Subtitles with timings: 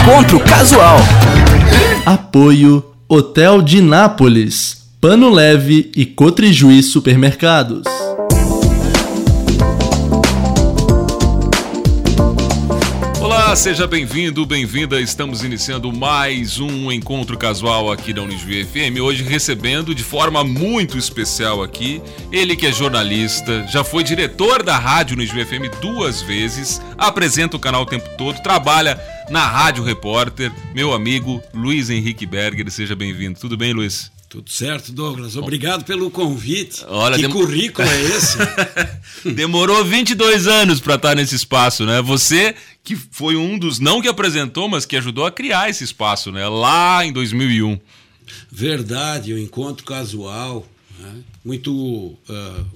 [0.00, 0.98] encontro casual.
[2.06, 8.09] Apoio Hotel de Nápoles, Pano Leve e Cotrijuí Supermercados.
[13.50, 15.00] Olá, seja bem-vindo, bem-vinda.
[15.00, 19.00] Estamos iniciando mais um encontro casual aqui da Unijuí FM.
[19.02, 22.00] Hoje recebendo de forma muito especial aqui
[22.30, 27.60] ele que é jornalista, já foi diretor da rádio Unijuí FM duas vezes, apresenta o
[27.60, 28.96] canal o tempo todo, trabalha
[29.28, 32.70] na Rádio Repórter, meu amigo Luiz Henrique Berger.
[32.70, 33.40] Seja bem-vindo.
[33.40, 34.12] Tudo bem, Luiz?
[34.30, 35.34] Tudo certo, Douglas.
[35.34, 36.84] Obrigado pelo convite.
[36.86, 37.30] Olha, que dem...
[37.32, 38.38] currículo é esse?
[39.34, 42.00] Demorou 22 anos para estar nesse espaço, né?
[42.00, 42.54] Você
[42.84, 46.46] que foi um dos não que apresentou, mas que ajudou a criar esse espaço, né?
[46.46, 47.76] Lá em 2001.
[48.48, 50.64] Verdade, o encontro casual.
[51.00, 51.12] Né?
[51.44, 52.16] Muito uh,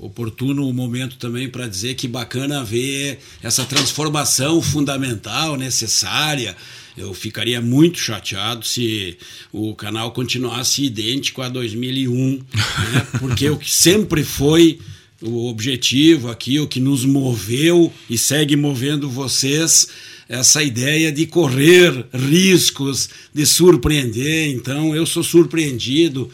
[0.01, 6.57] oportuno o momento também para dizer que bacana ver essa transformação fundamental, necessária
[6.97, 9.17] eu ficaria muito chateado se
[9.53, 13.07] o canal continuasse idêntico a 2001, né?
[13.19, 14.79] porque o que sempre foi
[15.21, 19.89] o objetivo aqui, o que nos moveu e segue movendo vocês,
[20.29, 24.51] essa ideia de correr riscos, de surpreender.
[24.51, 26.31] Então, eu sou surpreendido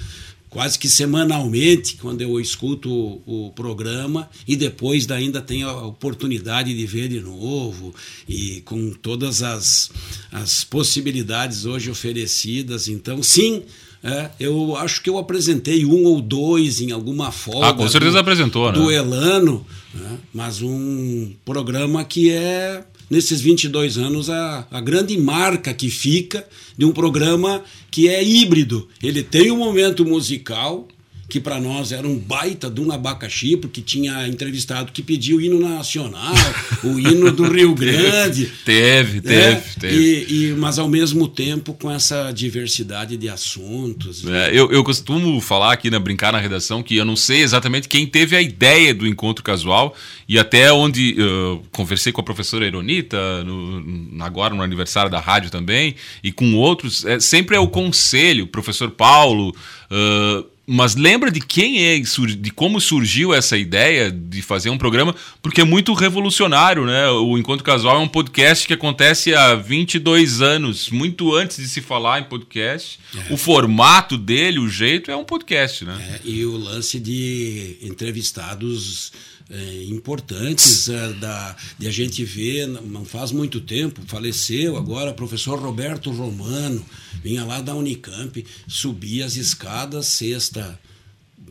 [0.50, 6.74] quase que semanalmente quando eu escuto o, o, programa e depois ainda tenho a oportunidade
[6.74, 7.94] de ver de novo
[8.28, 9.90] e com todas as,
[10.32, 12.88] as possibilidades hoje oferecidas.
[12.88, 13.62] Então, sim,
[14.02, 17.68] é, eu acho que eu apresentei um ou dois em alguma forma.
[17.68, 18.78] Ah, com certeza do, apresentou, né?
[18.78, 19.64] Do Elano,
[19.94, 20.18] né?
[20.34, 26.46] mas um programa que é nesses 22 anos, a, a grande marca que fica
[26.78, 28.88] de um programa que é híbrido.
[29.02, 30.86] Ele tem um momento musical,
[31.30, 35.40] que para nós era um baita de um abacaxi, porque tinha entrevistado que pediu o
[35.40, 36.34] hino nacional,
[36.82, 38.50] o hino do Rio Grande.
[38.64, 39.62] teve, teve, né?
[39.78, 39.96] teve.
[39.96, 44.26] E, e, mas ao mesmo tempo com essa diversidade de assuntos.
[44.26, 47.88] É, eu, eu costumo falar aqui, né, brincar na redação, que eu não sei exatamente
[47.88, 49.94] quem teve a ideia do encontro casual
[50.28, 55.48] e até onde uh, conversei com a professora Ironita, no, agora no aniversário da rádio
[55.50, 59.54] também, e com outros, é, sempre é o conselho, professor Paulo.
[59.90, 65.16] Uh, mas lembra de quem é, de como surgiu essa ideia de fazer um programa,
[65.42, 67.10] porque é muito revolucionário, né?
[67.10, 71.80] O Encontro Casual é um podcast que acontece há 22 anos, muito antes de se
[71.80, 73.00] falar em podcast.
[73.16, 73.34] É.
[73.34, 76.20] O formato dele, o jeito, é um podcast, né?
[76.24, 79.10] É, e o lance de entrevistados
[79.50, 85.58] é, importantes é, da, de a gente ver, não faz muito tempo, faleceu agora professor
[85.58, 86.84] Roberto Romano,
[87.22, 90.78] vinha lá da Unicamp, subia as escadas sexta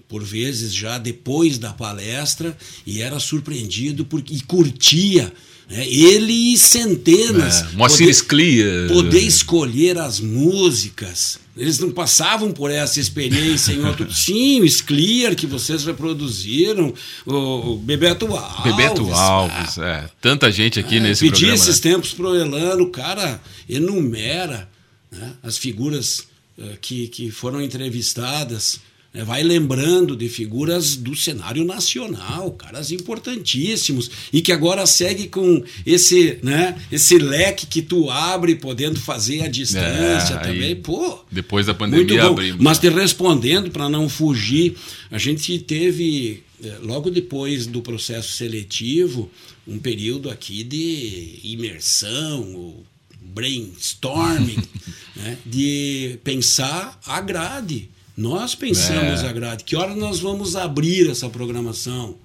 [0.07, 5.31] por vezes já depois da palestra e era surpreendido porque e curtia
[5.69, 5.87] né?
[5.87, 13.01] ele e centenas é, Moacir Sclia poder escolher as músicas eles não passavam por essa
[13.01, 14.09] experiência em outro.
[14.15, 16.93] Sim, o Sclear que vocês reproduziram,
[17.25, 18.63] o Bebeto Alves.
[18.63, 20.09] Bebeto Alves, ah, é.
[20.21, 21.57] Tanta gente aqui é, nesse pedi programa.
[21.57, 21.91] Pedi esses né?
[21.91, 24.69] tempos pro Elano, o cara enumera
[25.11, 26.27] né, as figuras
[26.57, 28.79] uh, que, que foram entrevistadas.
[29.11, 35.63] Né, vai lembrando de figuras do cenário nacional, caras importantíssimos, e que agora segue com
[35.83, 40.75] esse, né, esse leque que tu abre, podendo fazer a distância é, também.
[40.75, 42.61] Pô, depois da pandemia abrimos.
[42.61, 44.77] Mas te respondendo, para não fugir,
[45.09, 49.31] a gente teve, eh, logo depois do processo seletivo,
[49.67, 52.75] um período aqui de imersão,
[53.19, 54.61] brainstorming,
[55.15, 59.29] né, de pensar a grade nós pensamos é.
[59.29, 62.17] a grade, que hora nós vamos abrir essa programação?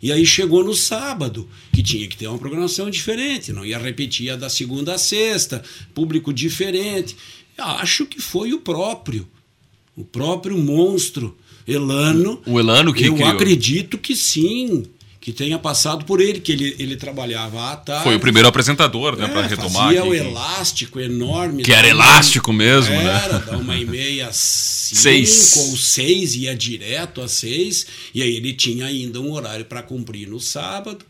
[0.00, 4.30] E aí chegou no sábado, que tinha que ter uma programação diferente, não ia repetir
[4.30, 5.62] a da segunda a sexta,
[5.94, 7.14] público diferente.
[7.58, 9.28] Acho que foi o próprio,
[9.94, 11.36] o próprio monstro
[11.68, 12.40] Elano.
[12.46, 13.28] O Elano que Eu criou.
[13.28, 14.84] acredito que sim
[15.22, 18.02] que tenha passado por ele, que ele, ele trabalhava à tarde.
[18.02, 19.84] Foi o primeiro apresentador, né, é, para retomar.
[19.84, 21.62] Fazia aqui, o elástico enorme.
[21.62, 23.24] Que era elástico mesmo, era, né?
[23.26, 28.52] Era, da uma e meia cinco ou seis, ia direto às seis, e aí ele
[28.52, 31.04] tinha ainda um horário para cumprir no sábado.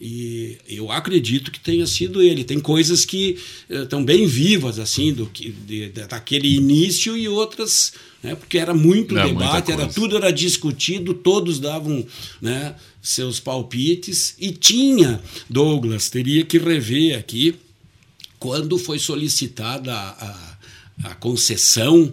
[0.00, 2.44] E eu acredito que tenha sido ele.
[2.44, 3.36] Tem coisas que
[3.68, 8.74] estão eh, bem vivas, assim, do que, de, daquele início e outras, né, porque era
[8.74, 12.06] muito debate, era tudo era discutido, todos davam
[12.42, 12.74] né,
[13.06, 17.54] seus palpites e tinha, Douglas, teria que rever aqui,
[18.38, 20.56] quando foi solicitada a,
[21.04, 22.12] a, a concessão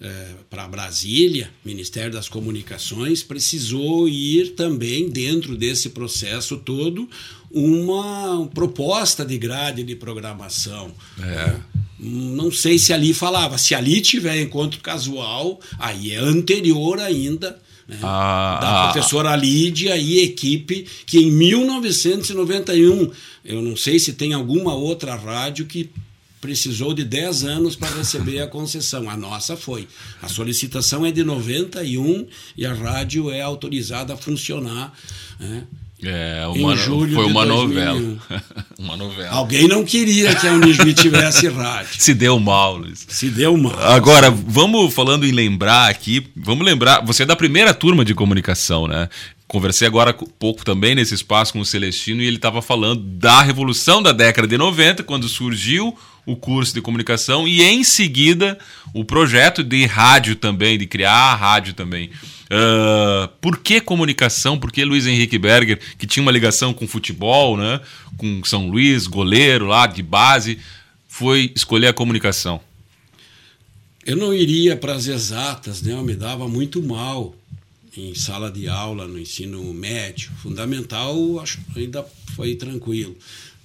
[0.00, 7.08] é, para Brasília, Ministério das Comunicações, precisou ir também, dentro desse processo todo,
[7.50, 10.92] uma proposta de grade de programação.
[11.20, 11.56] É.
[11.98, 13.58] Não sei se ali falava.
[13.58, 17.60] Se ali tiver encontro casual, aí é anterior ainda.
[17.88, 17.98] Né?
[18.02, 18.92] Ah, da ah.
[18.92, 23.10] professora Lídia e equipe, que em 1991,
[23.44, 25.90] eu não sei se tem alguma outra rádio que
[26.40, 29.08] precisou de 10 anos para receber a concessão.
[29.08, 29.88] A nossa foi.
[30.20, 32.26] A solicitação é de 91
[32.56, 34.92] e a rádio é autorizada a funcionar.
[35.40, 35.66] Né?
[36.02, 37.66] É, Em uma, julho foi de uma 2001.
[38.00, 38.18] novela.
[38.78, 39.30] uma novela.
[39.30, 41.90] Alguém não queria que a Unismi tivesse rádio.
[41.98, 43.04] Se deu mal, Luiz.
[43.08, 43.76] Se deu mal.
[43.80, 48.86] Agora, vamos falando em lembrar aqui, vamos lembrar, você é da primeira turma de comunicação,
[48.86, 49.08] né?
[49.48, 54.02] Conversei agora pouco também nesse espaço com o Celestino e ele estava falando da revolução
[54.02, 55.96] da década de 90, quando surgiu
[56.26, 58.58] o curso de comunicação e em seguida
[58.92, 62.10] o projeto de rádio também, de criar a rádio também.
[62.50, 64.58] Ah, por que comunicação?
[64.58, 67.80] Por que Luiz Henrique Berger, que tinha uma ligação com futebol, né?
[68.16, 70.58] com São Luís, goleiro lá de base,
[71.06, 72.60] foi escolher a comunicação?
[74.04, 75.92] Eu não iria para as exatas, né?
[75.92, 77.34] Eu me dava muito mal
[77.96, 80.30] em sala de aula, no ensino médio.
[80.42, 83.16] Fundamental, acho ainda foi tranquilo,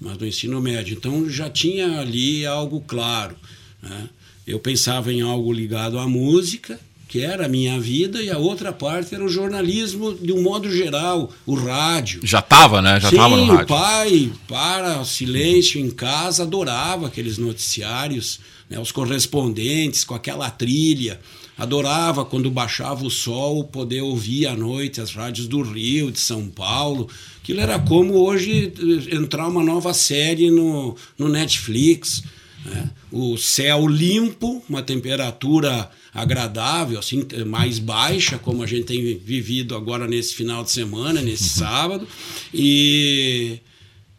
[0.02, 0.98] mas no ensino médio.
[0.98, 3.38] Então já tinha ali algo claro.
[3.82, 4.10] Né?
[4.46, 8.74] Eu pensava em algo ligado à música, que era a minha vida, e a outra
[8.74, 12.22] parte era o jornalismo de um modo geral, o rádio.
[12.24, 13.00] Já estava, né?
[13.00, 13.68] Já estava no o rádio.
[13.68, 18.40] pai, para silêncio em casa, adorava aqueles noticiários,
[18.70, 21.20] né, os correspondentes com aquela trilha.
[21.56, 26.50] Adorava quando baixava o sol poder ouvir à noite as rádios do Rio, de São
[26.50, 27.08] Paulo.
[27.44, 32.24] Aquilo era como hoje eh, entrar uma nova série no, no Netflix.
[32.66, 32.90] né?
[33.12, 40.08] O céu limpo, uma temperatura agradável, assim, mais baixa, como a gente tem vivido agora
[40.08, 42.08] nesse final de semana, nesse sábado,
[42.54, 43.58] e,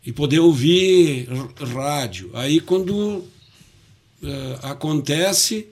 [0.05, 1.29] e poder ouvir
[1.73, 2.31] rádio.
[2.35, 3.25] Aí quando
[4.23, 5.67] eh, acontece,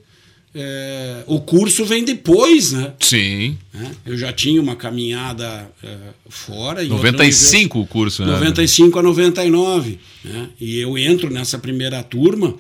[0.55, 2.93] eh, o curso vem depois, né?
[3.01, 3.59] Sim.
[3.75, 3.91] né?
[4.07, 5.97] Eu já tinha uma caminhada eh,
[6.29, 6.85] fora.
[6.85, 8.33] em outra 95 o curso, né?
[8.33, 9.99] 95 a 99.
[10.25, 10.51] Né?
[10.61, 12.55] E eu entro nessa primeira turma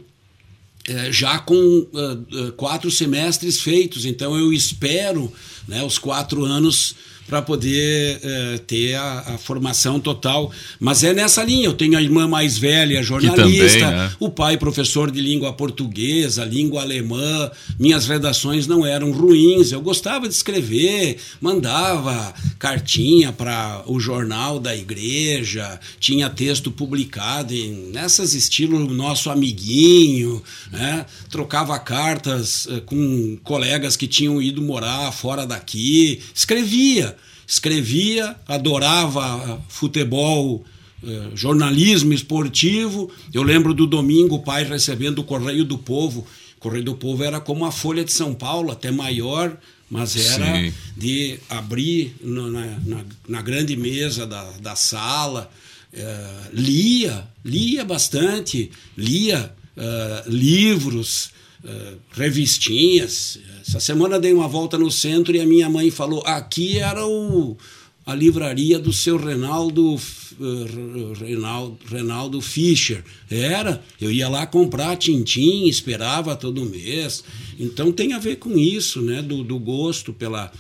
[0.89, 4.05] eh, já com eh, quatro semestres feitos.
[4.05, 5.33] Então eu espero
[5.69, 6.95] né, os quatro anos
[7.27, 10.53] para poder eh, ter a, a formação total.
[10.79, 11.67] Mas é nessa linha.
[11.67, 14.13] Eu tenho a irmã mais velha, jornalista, também, né?
[14.21, 17.51] o pai professor de língua portuguesa, língua alemã.
[17.79, 19.73] Minhas redações não eram ruins.
[19.73, 27.91] Eu gostava de escrever, mandava cartinha para o jornal da igreja, tinha texto publicado em,
[27.93, 31.07] nessas estilo nosso amiguinho, né?
[31.31, 37.17] trocava cartas eh, com colegas que tinham ido morar fora daqui, escrevia,
[37.47, 40.65] escrevia, adorava futebol
[41.05, 43.11] eh, jornalismo esportivo.
[43.33, 46.27] Eu lembro do domingo o pai recebendo o Correio do Povo.
[46.57, 49.57] O Correio do Povo era como a Folha de São Paulo, até maior,
[49.91, 50.73] mas era Sim.
[50.97, 55.51] de abrir no- na, na, na grande mesa da, da sala.
[55.93, 61.31] eh, lia, lia bastante, lia eh, livros,
[61.65, 63.39] eh, revistinhas.
[63.61, 67.57] Essa semana dei uma volta no centro e a minha mãe falou: aqui era o,
[68.05, 69.97] a livraria do seu Reinaldo,
[70.41, 73.05] eh, Reinaldo, Reinaldo Fischer.
[73.31, 77.23] Era, eu ia lá comprar tintim, esperava todo mês.
[77.59, 79.23] Então tem a ver com isso, né?
[79.23, 80.51] Do, do gosto pela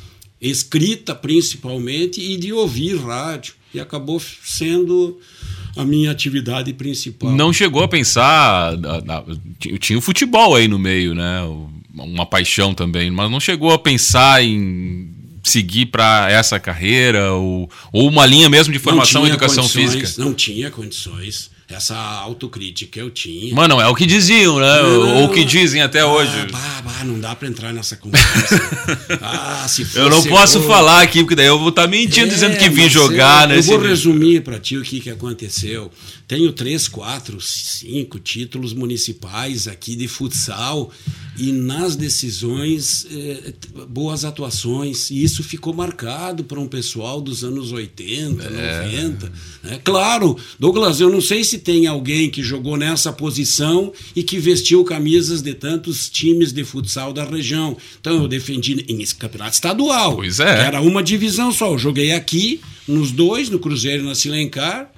[0.40, 3.54] escrita principalmente e de ouvir rádio.
[3.74, 5.18] E acabou sendo
[5.76, 7.32] a minha atividade principal.
[7.32, 8.72] Não chegou a pensar.
[9.80, 11.40] tinha o futebol aí no meio, né?
[11.94, 15.10] Uma paixão também, mas não chegou a pensar em
[15.42, 20.08] seguir para essa carreira ou, ou uma linha mesmo de formação em educação física.
[20.18, 21.50] Não tinha condições.
[21.74, 23.54] Essa autocrítica eu tinha.
[23.54, 24.82] Mas não é o que diziam, né?
[24.82, 26.46] Não, ou o que dizem até ah, hoje.
[26.50, 28.60] Bah, bah, não dá para entrar nessa conversa.
[29.20, 32.56] ah, se Eu não posso falar aqui, porque daí eu vou estar mentindo É, dizendo
[32.56, 33.58] que vim jogar, eu, né?
[33.58, 35.90] Eu vou resumir para ti o que, que aconteceu.
[36.32, 40.90] Tenho três, quatro, cinco títulos municipais aqui de futsal
[41.38, 45.10] e nas decisões eh, t- boas atuações.
[45.10, 48.86] E isso ficou marcado para um pessoal dos anos 80, É.
[48.86, 49.32] 90.
[49.62, 49.80] né?
[49.84, 54.82] Claro, Douglas, eu não sei se tem alguém que jogou nessa posição e que vestiu
[54.84, 57.76] camisas de tantos times de futsal da região.
[58.00, 60.16] Então eu defendi em campeonato estadual.
[60.16, 60.64] Pois é.
[60.66, 61.72] era uma divisão só.
[61.72, 62.58] Eu joguei aqui,
[62.88, 64.90] nos dois, no Cruzeiro e na Silencar,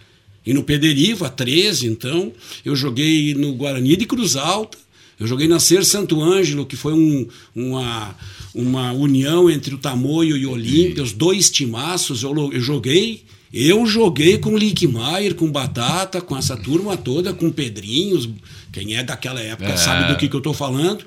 [0.47, 2.33] e no Pederiva, 13, então.
[2.65, 4.77] Eu joguei no Guarani de Cruz Alta,
[5.19, 8.15] eu joguei na Ser Santo Ângelo, que foi um- uma,
[8.55, 13.23] uma união entre o Tamoio e o Olímpia, os dois timaços, eu, eu joguei
[13.57, 18.29] Eu joguei com Lickmaier, com Batata, com essa turma toda, com Pedrinhos.
[18.73, 19.77] Quem é daquela época É.
[19.77, 21.05] sabe do que, que eu estou falando.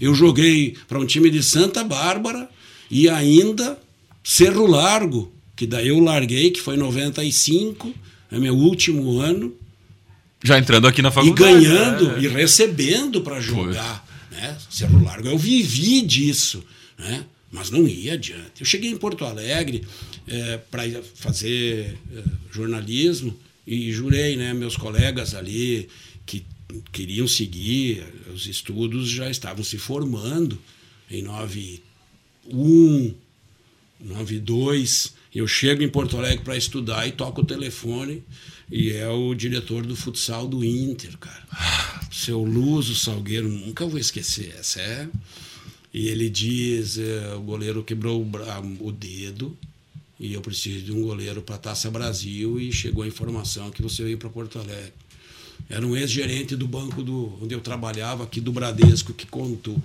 [0.00, 2.48] Eu joguei para um time de Santa Bárbara
[2.90, 3.78] e ainda
[4.24, 7.92] Cerro Largo, que daí eu larguei, que foi em 95,
[8.30, 9.54] é meu último ano,
[10.42, 11.64] Já entrando aqui na e faculdade.
[11.64, 12.22] ganhando né?
[12.22, 14.06] e recebendo para jogar.
[14.30, 14.56] Né?
[14.70, 16.64] Cerro Largo, eu vivi disso,
[16.98, 17.24] né?
[17.50, 18.60] mas não ia adiante.
[18.60, 19.84] Eu cheguei em Porto Alegre
[20.70, 20.82] para
[21.14, 22.22] fazer eh,
[22.52, 25.88] jornalismo e jurei, né, meus colegas ali
[26.24, 26.44] que
[26.92, 30.56] queriam seguir os estudos já estavam se formando
[31.10, 33.14] em 91,
[34.00, 35.14] 92.
[35.34, 38.22] Eu chego em Porto Alegre para estudar e toco o telefone
[38.70, 41.44] e é o diretor do futsal do Inter, cara.
[42.10, 44.54] Seu Luso Salgueiro, nunca vou esquecer.
[44.58, 45.08] Essa é.
[45.92, 49.56] E ele diz: é, o goleiro quebrou o, o dedo
[50.18, 54.04] e eu preciso de um goleiro para Taça Brasil e chegou a informação que você
[54.04, 54.92] veio para Porto Alegre.
[55.70, 59.78] Era um ex-gerente do banco do, onde eu trabalhava, aqui do Bradesco, que contou.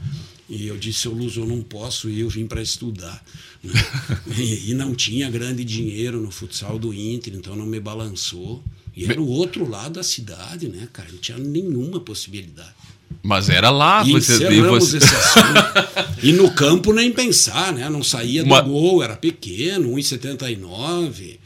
[0.49, 3.23] E eu disse, seu Luz, eu não posso ir, eu vim para estudar.
[3.63, 3.71] né?
[4.35, 8.63] e, e não tinha grande dinheiro no futsal do Inter, então não me balançou.
[8.97, 11.09] E era o outro lado da cidade, né, cara?
[11.11, 12.73] Não tinha nenhuma possibilidade.
[13.21, 14.03] Mas era lá.
[14.05, 16.15] E você, e você- esse assunto.
[16.23, 17.87] E no campo nem pensar, né?
[17.89, 21.39] Não saía do Uma- gol, era pequeno, 1,79.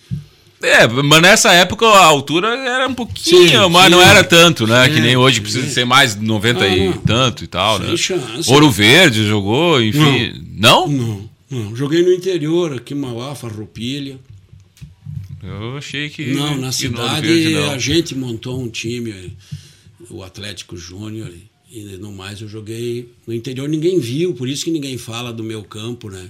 [0.62, 3.92] É, mas nessa época a altura era um pouquinho, Sim, mas sim.
[3.92, 4.86] não era tanto, né?
[4.86, 5.42] É, que nem hoje sim.
[5.44, 6.94] precisa ser mais de 90 Ah, e não.
[6.98, 7.96] tanto e tal, né?
[7.96, 8.52] chance.
[8.52, 10.34] Ouro Verde jogou, enfim.
[10.58, 10.86] Não?
[10.88, 11.76] Não, não.
[11.76, 14.20] Joguei no interior, aqui em Mauá, Farroupilha.
[15.42, 16.34] Eu achei que.
[16.34, 17.72] Não, na que cidade Verde, não.
[17.72, 19.34] a gente montou um time,
[20.10, 21.32] o Atlético Júnior,
[21.72, 25.44] e no mais eu joguei no interior, ninguém viu, por isso que ninguém fala do
[25.44, 26.30] meu campo, né?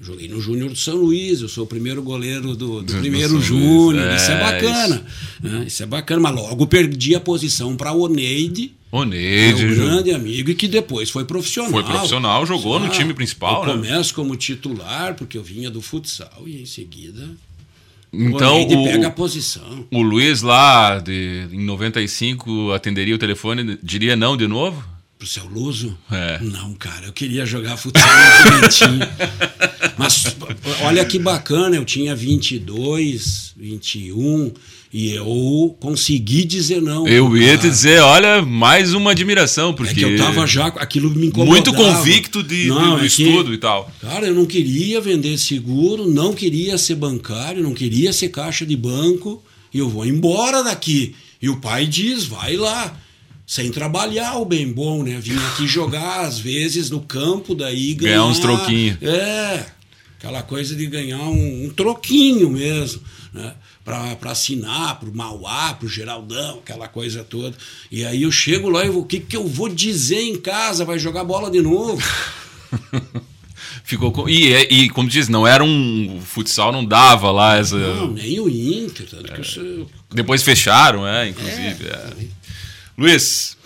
[0.00, 4.06] Joguei no Júnior do São Luís, eu sou o primeiro goleiro do, do primeiro Júnior,
[4.06, 5.06] é, isso é bacana.
[5.40, 5.64] né?
[5.66, 9.90] Isso é bacana, mas logo perdi a posição para o Oneide, Oneide meu jogou.
[9.92, 11.70] grande amigo, e que depois foi profissional.
[11.70, 13.88] Foi profissional, jogou no time principal, Eu né?
[13.88, 17.30] começo como titular, porque eu vinha do futsal, e em seguida
[18.12, 19.86] Então, Oneide o, pega a posição.
[19.90, 24.84] o Luiz lá, de, em 95, atenderia o telefone, diria não de novo?
[25.24, 25.96] Pro seu Luso?
[26.12, 26.38] É.
[26.42, 28.98] Não, cara, eu queria jogar futsal no.
[29.96, 30.36] Mas
[30.82, 34.52] olha que bacana, eu tinha 22, 21
[34.92, 37.08] e eu consegui dizer não.
[37.08, 37.68] Eu ia te cara.
[37.70, 39.92] dizer, olha, mais uma admiração, porque.
[39.92, 41.54] É que eu tava já, aquilo me incomodava.
[41.54, 43.90] Muito convicto de, Não, do é que- estudo e tal.
[44.02, 48.76] Cara, eu não queria vender seguro, não queria ser bancário, não queria ser caixa de
[48.76, 51.14] banco, e eu vou embora daqui.
[51.40, 52.94] E o pai diz, vai lá,
[53.46, 55.18] sem trabalhar o bem bom, né?
[55.20, 58.12] Vim aqui jogar, às vezes, no campo, daí ganhar...
[58.16, 59.02] Ganhar uns troquinhos.
[59.02, 59.66] É,
[60.18, 63.54] aquela coisa de ganhar um, um troquinho mesmo, né?
[63.84, 67.54] Para assinar pro Mauá, pro Geraldão, aquela coisa toda.
[67.92, 70.86] E aí eu chego lá e vou, o que, que eu vou dizer em casa?
[70.86, 72.02] Vai jogar bola de novo?
[73.84, 74.26] Ficou com...
[74.26, 76.16] e, é- e, como diz, não era um.
[76.16, 77.76] O futsal não dava lá essa.
[77.76, 79.06] Não, nem o Inter.
[79.44, 81.86] Sou- Depois fecharam, é, inclusive.
[81.86, 82.10] é.
[82.96, 83.56] Luiz,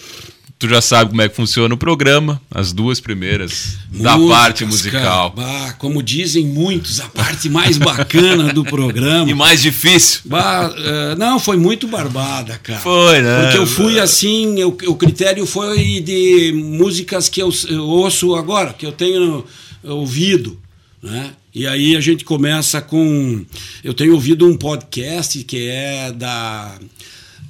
[0.58, 5.30] tu já sabe como é que funciona o programa, as duas primeiras da parte musical.
[5.36, 9.30] Bah, como dizem muitos, a parte mais bacana do programa.
[9.30, 10.20] E mais difícil.
[10.24, 12.80] Bah, eh, não, foi muito barbada, cara.
[12.80, 13.42] Foi, né?
[13.42, 18.72] Porque eu fui assim, eu- o critério foi de músicas que eu, eu ouço agora,
[18.72, 19.44] que eu tenho
[19.84, 20.58] ouvido,
[21.02, 21.32] né?
[21.54, 23.44] E aí a gente começa com.
[23.82, 26.74] Eu tenho ouvido um podcast que é da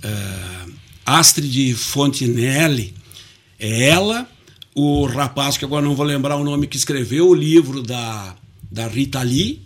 [0.03, 0.65] eh,
[1.09, 2.95] Astrid Fontinelli.
[3.59, 4.29] É ela,
[4.75, 8.37] o rapaz que agora não vou lembrar o nome, que escreveu o livro da,
[8.71, 9.63] da Rita Lee,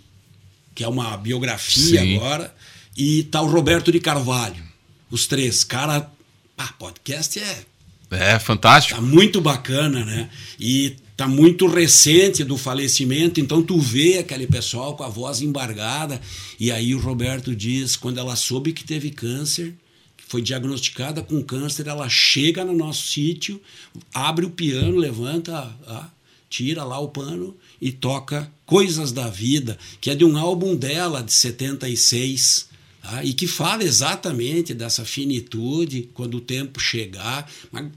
[0.74, 2.16] que é uma biografia Sim.
[2.16, 2.54] agora,
[2.96, 4.62] e tá o Roberto de Carvalho.
[5.10, 5.64] Os três.
[5.64, 6.10] Cara,
[6.56, 7.64] ah, podcast é
[8.10, 8.98] É, fantástico.
[8.98, 10.30] tá muito bacana, né?
[10.58, 16.20] E tá muito recente do falecimento, então tu vê aquele pessoal com a voz embargada.
[16.58, 19.74] E aí o Roberto diz, quando ela soube que teve câncer,
[20.32, 23.60] foi diagnosticada com câncer, ela chega no nosso sítio,
[24.14, 26.08] abre o piano, levanta, ah,
[26.48, 31.22] tira lá o pano e toca Coisas da Vida, que é de um álbum dela
[31.22, 32.66] de 76.
[33.02, 33.22] tá?
[33.22, 37.90] e que fala exatamente dessa finitude quando o tempo chegar, mas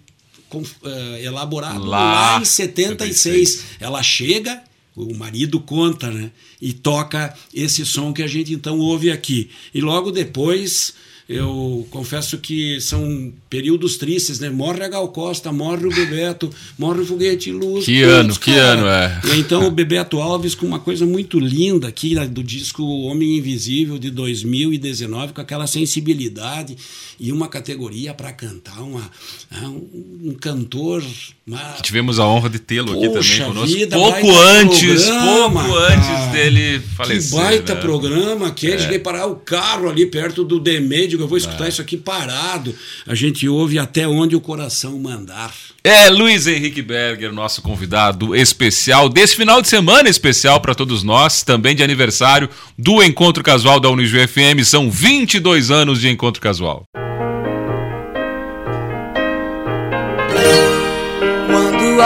[0.49, 3.63] com- eh, elaborado Lá, lá, em 76.
[3.79, 4.61] Ela chega,
[4.93, 6.31] o marido conta, né?
[6.61, 9.49] E toca esse som que a gente então ouve aqui.
[9.73, 10.93] E logo depois
[11.27, 14.50] eu confesso que são períodos tristes, né?
[14.50, 17.86] Morre a Gal Costa, morre o Bebeto, morre o Foguete Luz.
[17.86, 19.22] Que ano, que ano, é.
[19.34, 23.38] E então o Bebeto Alves com uma coisa muito linda aqui né, do disco Homem
[23.38, 26.77] Invisível de 2019, com aquela sensibilidade
[27.20, 29.10] e uma categoria para cantar, uma,
[29.50, 31.03] né, um, um cantor.
[31.47, 31.59] Uma...
[31.79, 33.77] Tivemos a honra de tê-lo aqui também conosco.
[33.77, 37.29] Vida, pouco antes, programa, pouco antes dele falecer.
[37.29, 37.81] Que baita né?
[37.81, 38.79] programa que é.
[38.79, 41.69] Cheguei parar o carro ali perto do Demédio, eu vou escutar é.
[41.69, 42.73] isso aqui parado.
[43.05, 45.53] A gente ouve até onde o coração mandar.
[45.83, 51.43] É Luiz Henrique Berger, nosso convidado especial desse final de semana especial para todos nós,
[51.43, 54.63] também de aniversário do Encontro Casual da Unijuí FM.
[54.63, 56.87] São 22 anos de Encontro Casual.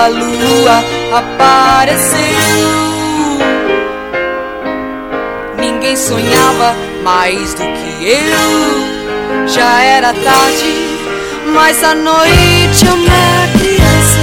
[0.04, 0.84] A lua
[1.18, 2.20] apareceu,
[5.60, 9.48] ninguém sonhava mais do que eu.
[9.48, 10.90] Já era tarde
[11.54, 14.20] mas à noite uma criança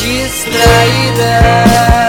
[0.00, 2.03] distraída.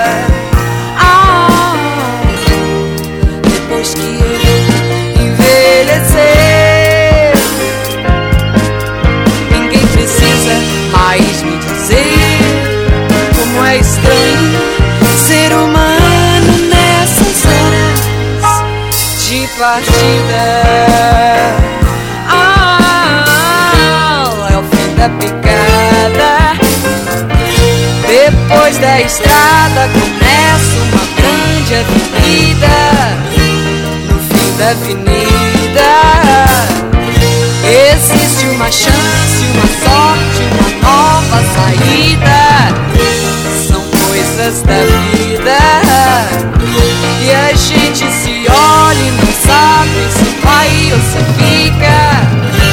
[20.05, 20.55] Partida.
[25.19, 26.57] picada.
[28.07, 32.75] Depois da estrada começa uma grande avenida.
[34.09, 35.89] No fim da avenida
[37.93, 42.39] existe uma chance, uma sorte, uma nova saída.
[43.67, 44.79] São coisas da
[45.11, 45.59] vida.
[47.21, 52.64] E a gente se olha e sabe se vai ou se fica.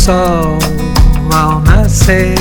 [0.00, 0.58] Sol
[1.30, 2.34] ao nascer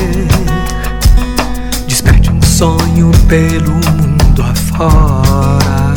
[1.86, 5.94] desperte um sonho pelo mundo afora.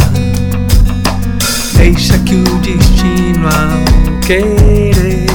[1.76, 5.26] Deixa que o destino ao querer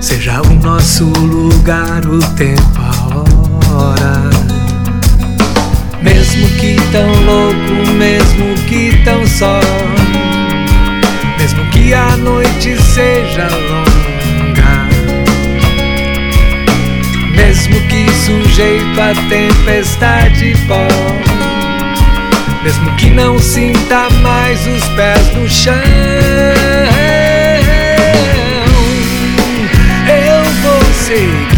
[0.00, 4.30] seja o nosso lugar, o tempo, a hora.
[6.02, 9.60] Mesmo que tão louco, mesmo que tão só,
[11.38, 13.65] mesmo que a noite seja
[19.08, 20.84] a tempestade pó,
[22.64, 25.74] mesmo que não sinta mais os pés no chão,
[30.08, 31.55] eu vou seguir,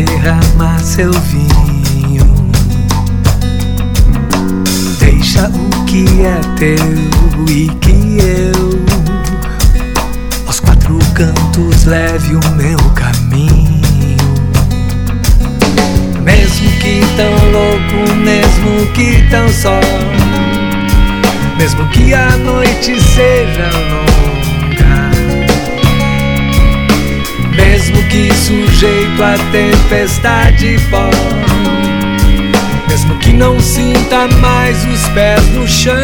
[0.00, 2.24] derramar seu vinho.
[4.98, 8.80] Deixa o que é teu e que eu,
[10.46, 14.16] aos quatro cantos, leve o meu caminho.
[16.22, 19.78] Mesmo que tão louco, mesmo que tão só,
[21.58, 24.41] mesmo que a noite seja longa.
[27.54, 31.10] Mesmo que sujeito a tempestade pó
[32.88, 35.94] Mesmo que não sinta mais os pés no chão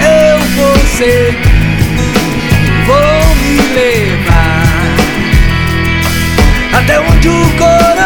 [0.00, 1.38] Eu vou seguir,
[2.86, 4.96] vou me levar
[6.74, 8.03] Até onde o coração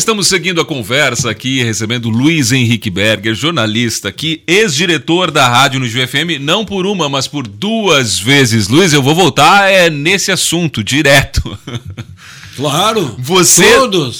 [0.00, 5.86] estamos seguindo a conversa aqui, recebendo Luiz Henrique Berger, jornalista aqui, ex-diretor da rádio no
[5.86, 8.68] GFM, não por uma, mas por duas vezes.
[8.68, 11.58] Luiz, eu vou voltar é, nesse assunto, direto.
[12.56, 14.18] Claro, Você todos.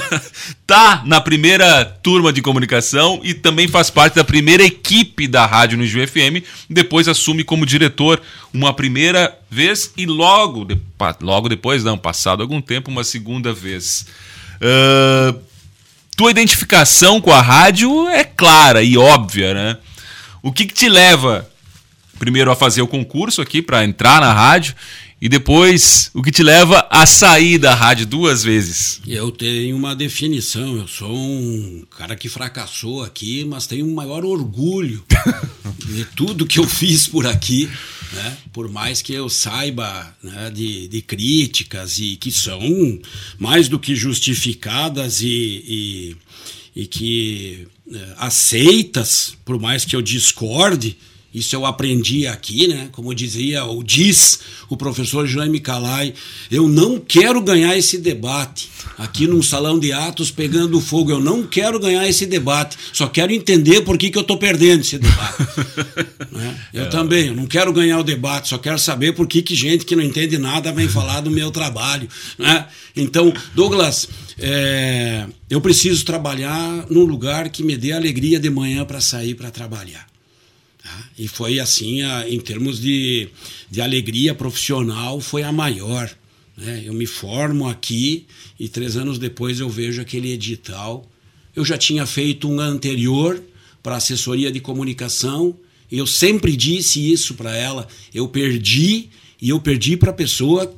[0.66, 5.76] tá na primeira turma de comunicação e também faz parte da primeira equipe da rádio
[5.76, 6.42] no GFM.
[6.68, 10.66] Depois assume como diretor uma primeira vez e logo,
[11.20, 14.06] logo depois, não, passado algum tempo, uma segunda vez.
[14.60, 15.34] Ah,
[16.16, 19.78] tua identificação com a rádio é clara e óbvia, né?
[20.42, 21.48] O que, que te leva
[22.18, 24.74] primeiro a fazer o concurso aqui para entrar na rádio
[25.20, 29.00] e depois o que te leva a sair da rádio duas vezes?
[29.06, 30.76] Eu tenho uma definição.
[30.76, 35.02] Eu sou um cara que fracassou aqui, mas tenho um maior orgulho
[35.86, 37.70] de tudo que eu fiz por aqui.
[38.14, 38.38] Né?
[38.52, 42.60] Por mais que eu saiba né, de, de críticas e que são
[43.38, 50.96] mais do que justificadas e, e, e que eh, aceitas, por mais que eu discorde,
[51.34, 52.88] Isso eu aprendi aqui, né?
[52.92, 56.14] Como dizia ou diz o professor Jaime Calai,
[56.48, 61.10] eu não quero ganhar esse debate aqui num salão de atos pegando fogo.
[61.10, 62.78] Eu não quero ganhar esse debate.
[62.92, 65.42] Só quero entender por que, que eu estou perdendo esse debate.
[66.30, 66.56] né?
[66.72, 66.86] Eu é.
[66.86, 69.96] também, eu não quero ganhar o debate, só quero saber por que, que gente que
[69.96, 72.08] não entende nada vem falar do meu trabalho.
[72.38, 72.66] Né?
[72.94, 79.00] Então, Douglas, é, eu preciso trabalhar num lugar que me dê alegria de manhã para
[79.00, 80.13] sair para trabalhar.
[81.18, 83.28] E foi assim, a, em termos de,
[83.70, 86.10] de alegria profissional, foi a maior.
[86.56, 86.82] Né?
[86.84, 88.26] Eu me formo aqui
[88.58, 91.08] e três anos depois eu vejo aquele edital.
[91.54, 93.42] Eu já tinha feito um anterior
[93.82, 95.56] para assessoria de comunicação
[95.90, 97.86] e eu sempre disse isso para ela.
[98.12, 99.08] Eu perdi
[99.40, 100.74] e eu perdi para a pessoa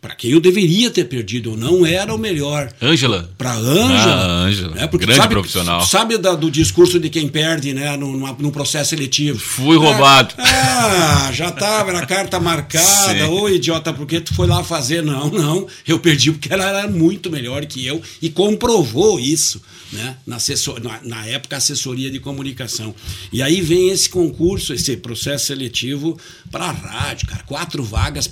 [0.00, 2.72] para quem eu deveria ter perdido, eu não era o melhor.
[2.80, 3.28] Ângela?
[3.36, 4.14] Para Ângela.
[4.14, 4.74] Ah, Ângela.
[4.76, 4.86] Né?
[4.86, 5.84] Porque Grande sabe, profissional.
[5.84, 9.38] Sabe da, do discurso de quem perde, né, no, no processo seletivo?
[9.38, 10.34] Fui roubado.
[10.38, 13.28] Ah, já estava na carta marcada.
[13.28, 15.02] Ô, idiota, por que tu foi lá fazer?
[15.02, 15.66] Não, não.
[15.86, 19.60] Eu perdi porque ela era muito melhor que eu e comprovou isso
[19.92, 20.16] né?
[20.26, 22.94] na, assessor, na, na, época assessoria de comunicação.
[23.32, 26.18] E aí vem esse concurso, esse processo seletivo
[26.50, 28.28] para a rádio, cara, quatro vagas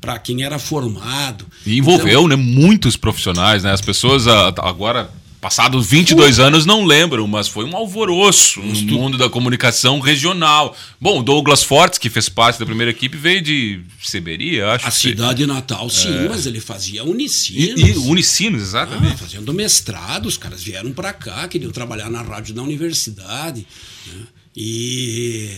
[0.00, 1.46] para quem era formado.
[1.64, 3.72] E envolveu então, né, muitos profissionais, né?
[3.72, 9.28] As pessoas agora Passados 22 anos não lembram, mas foi um alvoroço no mundo da
[9.30, 10.76] comunicação regional.
[11.00, 14.88] Bom, Douglas Fortes, que fez parte da primeira equipe, veio de Seberia, acho.
[14.88, 16.28] A cidade natal, sim, é.
[16.28, 17.80] mas ele fazia Unicinos.
[17.80, 19.14] E, e Unicinos, exatamente.
[19.14, 23.64] Ah, fazendo mestrado, os caras vieram para cá, queriam trabalhar na rádio da universidade.
[24.08, 24.22] Né?
[24.56, 25.50] E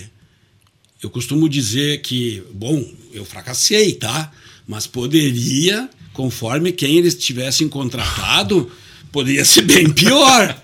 [1.03, 4.31] eu costumo dizer que, bom, eu fracassei, tá?
[4.69, 8.71] Mas poderia, conforme quem eles tivessem contratado
[9.11, 10.57] poderia ser bem pior.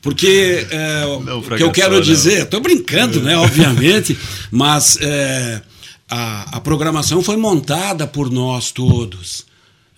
[0.00, 4.16] Porque é, o que eu quero dizer, estou brincando, né, obviamente,
[4.50, 5.60] mas é,
[6.08, 9.46] a, a programação foi montada por nós todos.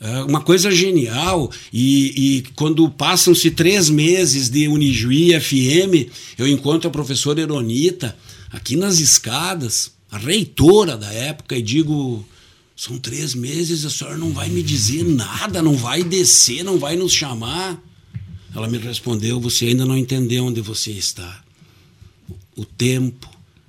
[0.00, 1.50] É uma coisa genial.
[1.72, 8.16] E, e quando passam-se três meses de Unijuí FM, eu encontro a professora Eronita
[8.50, 12.24] aqui nas escadas, a reitora da época, e digo:
[12.80, 16.96] são três meses, a senhora não vai me dizer nada, não vai descer, não vai
[16.96, 17.78] nos chamar.
[18.56, 21.44] Ela me respondeu: Você ainda não entendeu onde você está.
[22.56, 23.28] O tempo.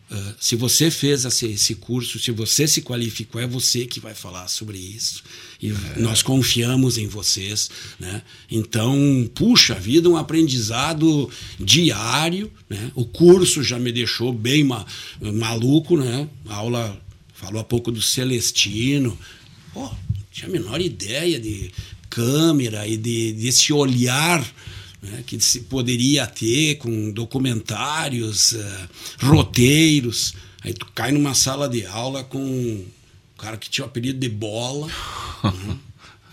[0.10, 4.48] Uh, se você fez esse curso, se você se qualificou, é você que vai falar
[4.48, 5.24] sobre isso.
[5.62, 6.00] E é.
[6.00, 7.70] nós confiamos em vocês.
[8.00, 8.22] Né?
[8.50, 12.50] Então, puxa vida, um aprendizado diário.
[12.70, 12.94] Né?
[12.96, 14.86] O curso já me deixou bem ma
[15.20, 15.98] maluco.
[15.98, 16.30] Né?
[16.48, 17.02] A aula
[17.42, 19.18] Falou há pouco do Celestino.
[19.74, 19.90] Pô,
[20.32, 21.72] tinha a menor ideia de
[22.08, 24.46] câmera e de, desse olhar
[25.02, 28.90] né, que se poderia ter com documentários, uh,
[29.24, 30.36] roteiros.
[30.64, 32.86] Aí tu cai numa sala de aula com um
[33.40, 34.88] cara que tinha o apelido de bola.
[35.44, 35.78] Uhum.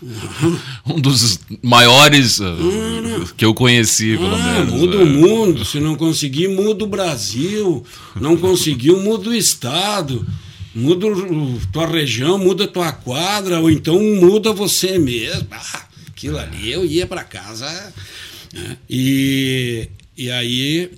[0.85, 4.73] um dos maiores uh, que eu conheci, pelo ah, menos.
[4.73, 5.05] Muda o é.
[5.05, 5.65] mundo.
[5.65, 7.83] Se não conseguir, muda o Brasil.
[8.15, 10.23] Não conseguiu, muda o Estado
[10.73, 11.07] muda
[11.71, 15.47] tua região, muda tua quadra, ou então muda você mesmo.
[15.51, 17.93] Ah, aquilo ali eu ia para casa.
[18.53, 18.77] Né?
[18.89, 20.91] E, e aí.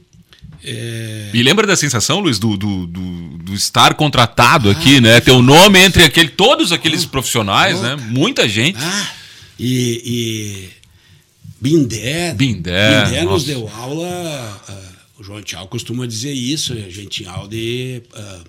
[0.64, 1.30] É...
[1.34, 5.20] E lembra da sensação, Luiz, do, do, do, do estar contratado ah, aqui, né?
[5.20, 7.96] Teu nome entre aquele, todos aqueles ah, profissionais, né?
[7.96, 8.78] Muita gente.
[8.80, 9.12] Ah,
[9.60, 10.82] e, e
[11.62, 12.34] Bindé.
[12.34, 13.06] Bindé.
[13.06, 14.62] Bindé nos deu aula.
[14.68, 18.02] Uh, o João Tchau costuma dizer isso, a gente aula de.
[18.12, 18.44] Uh,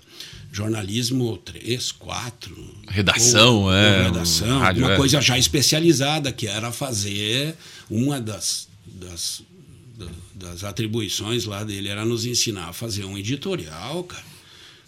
[0.52, 2.74] jornalismo 3, 4.
[2.88, 3.98] Redação, ou, é.
[3.98, 4.96] Ou redação, rádio, uma é.
[4.96, 7.56] coisa já especializada, que era fazer
[7.90, 9.42] uma das, das,
[10.34, 14.24] das atribuições lá dele, era nos ensinar a fazer um editorial, cara.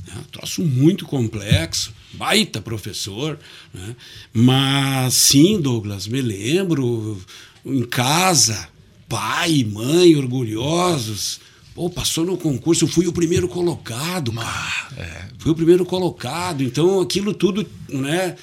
[0.06, 0.22] Né?
[0.30, 3.38] Troço muito complexo, baita professor.
[3.72, 3.96] Né?
[4.34, 7.18] Mas sim, Douglas, me lembro
[7.64, 8.68] em casa,
[9.08, 11.40] pai e mãe orgulhosos
[11.74, 14.46] Pô, passou no concurso, eu fui o primeiro colocado, cara.
[14.48, 15.24] Ah, é.
[15.38, 16.62] Fui o primeiro colocado.
[16.62, 18.36] Então, aquilo tudo, né?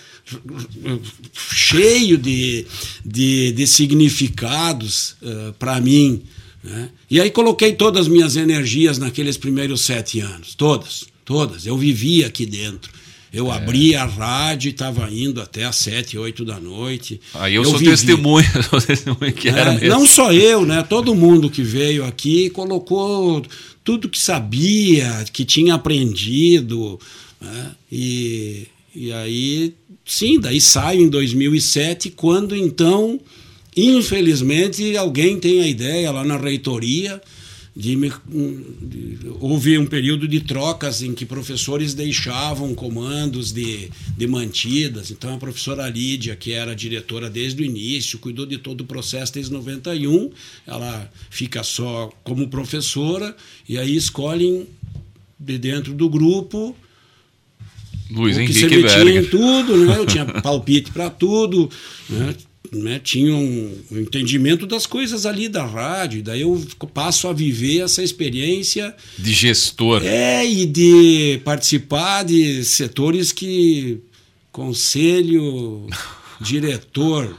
[1.34, 2.65] Cheio de,
[3.06, 6.22] de, de significados uh, eh, para mim.
[6.63, 6.89] Né?
[7.10, 10.54] E aí coloquei todas as minhas energias naqueles primeiros sete anos.
[10.54, 11.65] Todas, todas.
[11.65, 12.91] Eu vivia aqui dentro.
[13.34, 13.56] Eu é.
[13.56, 17.22] abri a rádio e estava indo até às sete, oito da noite.
[17.34, 17.91] Aí eu, eu sou vivi.
[17.91, 19.88] testemunha, sou testemunha que é, era mesmo.
[19.88, 20.84] Não só eu, né?
[20.84, 23.41] Todo mundo que veio aqui colocou
[23.84, 27.00] tudo que sabia, que tinha aprendido.
[27.39, 27.72] Né?
[27.89, 29.74] E, e aí,
[30.06, 33.17] sim, daí saio em 2007, quando então,
[33.76, 37.22] infelizmente, alguém tem a ideia lá na reitoria
[37.76, 45.10] de, de, houve um período de trocas em que professores deixavam comandos de, de mantidas.
[45.10, 49.34] Então a professora Lídia, que era diretora desde o início, cuidou de todo o processo
[49.34, 50.32] desde 91,
[50.68, 53.36] ela fica só como professora
[53.68, 54.68] e aí escolhem
[55.40, 56.76] de dentro do grupo
[58.12, 59.24] Luiz o que Henrique você metia Berger.
[59.24, 59.98] em tudo, né?
[59.98, 61.70] Eu tinha palpite para tudo,
[62.10, 62.36] né?
[62.72, 63.00] Né?
[63.04, 66.24] Tinha um entendimento das coisas ali da rádio.
[66.24, 70.02] Daí eu passo a viver essa experiência De gestor.
[70.04, 74.00] é e de participar de setores que
[74.52, 75.88] conselho,
[76.40, 77.38] diretor,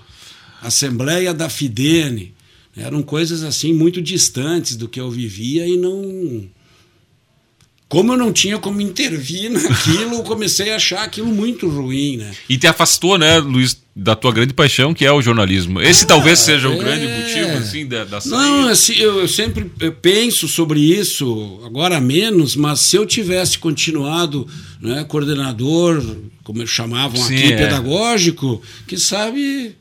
[0.61, 2.35] assembleia da Fidene
[2.77, 6.49] eram coisas assim muito distantes do que eu vivia e não
[7.87, 12.35] como eu não tinha como intervir naquilo, eu comecei a achar aquilo muito ruim, né?
[12.49, 15.81] E te afastou, né, Luiz, da tua grande paixão, que é o jornalismo.
[15.81, 16.77] Esse talvez seja o é.
[16.79, 18.37] grande motivo, assim, da, da saída.
[18.39, 23.59] Não, assim, eu, eu sempre eu penso sobre isso, agora menos, mas se eu tivesse
[23.59, 24.49] continuado
[24.81, 26.03] né, coordenador,
[26.43, 27.57] como eles chamavam Sim, aqui, é.
[27.57, 29.77] pedagógico, que sabe.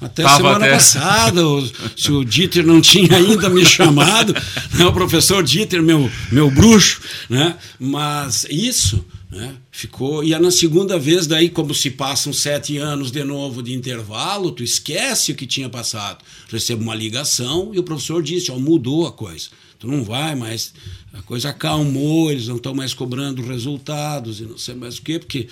[0.00, 4.32] Até Tava semana até- passada, o- se o Dieter não tinha ainda me chamado,
[4.72, 7.54] né, o professor Dieter, meu, meu bruxo, né?
[7.78, 10.24] mas isso né, ficou.
[10.24, 14.50] E é na segunda vez, daí, como se passam sete anos de novo de intervalo,
[14.50, 16.18] tu esquece o que tinha passado.
[16.50, 19.48] Recebo uma ligação e o professor disse: ó, mudou a coisa.
[19.78, 20.74] Tu não vai mais,
[21.12, 25.18] a coisa acalmou, eles não estão mais cobrando resultados e não sei mais o quê,
[25.18, 25.48] porque.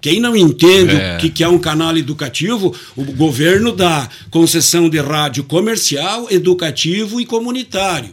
[0.00, 1.16] Quem não entende É.
[1.16, 7.20] o que, que é um canal educativo, o governo dá concessão de rádio comercial, educativo
[7.20, 8.10] e comunitário.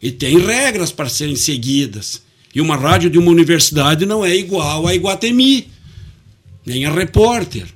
[0.00, 2.22] E tem regras para serem seguidas.
[2.54, 5.68] E uma rádio de uma universidade não é igual a Iguatemi,
[6.64, 7.66] nem a repórter.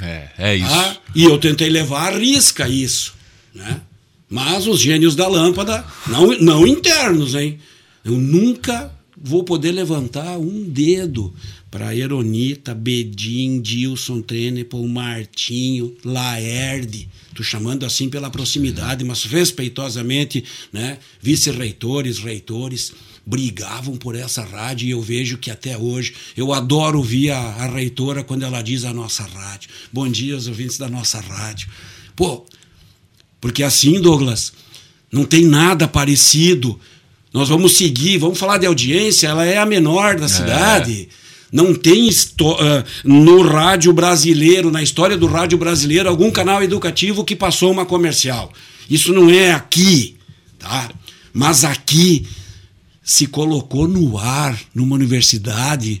[0.00, 0.68] É, é isso.
[0.68, 0.96] tá?
[1.14, 3.14] E eu tentei levar à risca isso.
[3.54, 3.80] Né?
[4.28, 7.58] Mas os gênios da lâmpada, não, não internos, hein?
[8.04, 11.32] Eu nunca vou poder levantar um dedo
[11.70, 17.08] para Eronita, Bedim, Dilson, Trenepol, Martinho, Laerde.
[17.28, 20.98] Estou chamando assim pela proximidade, mas respeitosamente, né?
[21.20, 22.92] Vice-reitores, reitores
[23.24, 27.66] brigavam por essa rádio e eu vejo que até hoje eu adoro ouvir a, a
[27.66, 29.70] reitora quando ela diz a nossa rádio.
[29.92, 31.68] Bom dia aos ouvintes da nossa rádio.
[32.16, 32.44] Pô,
[33.40, 34.52] porque assim, Douglas,
[35.10, 36.78] não tem nada parecido.
[37.32, 41.08] Nós vamos seguir, vamos falar de audiência, ela é a menor da cidade.
[41.50, 47.36] Não tem ah, no rádio brasileiro, na história do rádio brasileiro, algum canal educativo que
[47.36, 48.52] passou uma comercial.
[48.88, 50.16] Isso não é aqui,
[50.58, 50.90] tá?
[51.32, 52.26] Mas aqui
[53.12, 56.00] se colocou no ar numa universidade.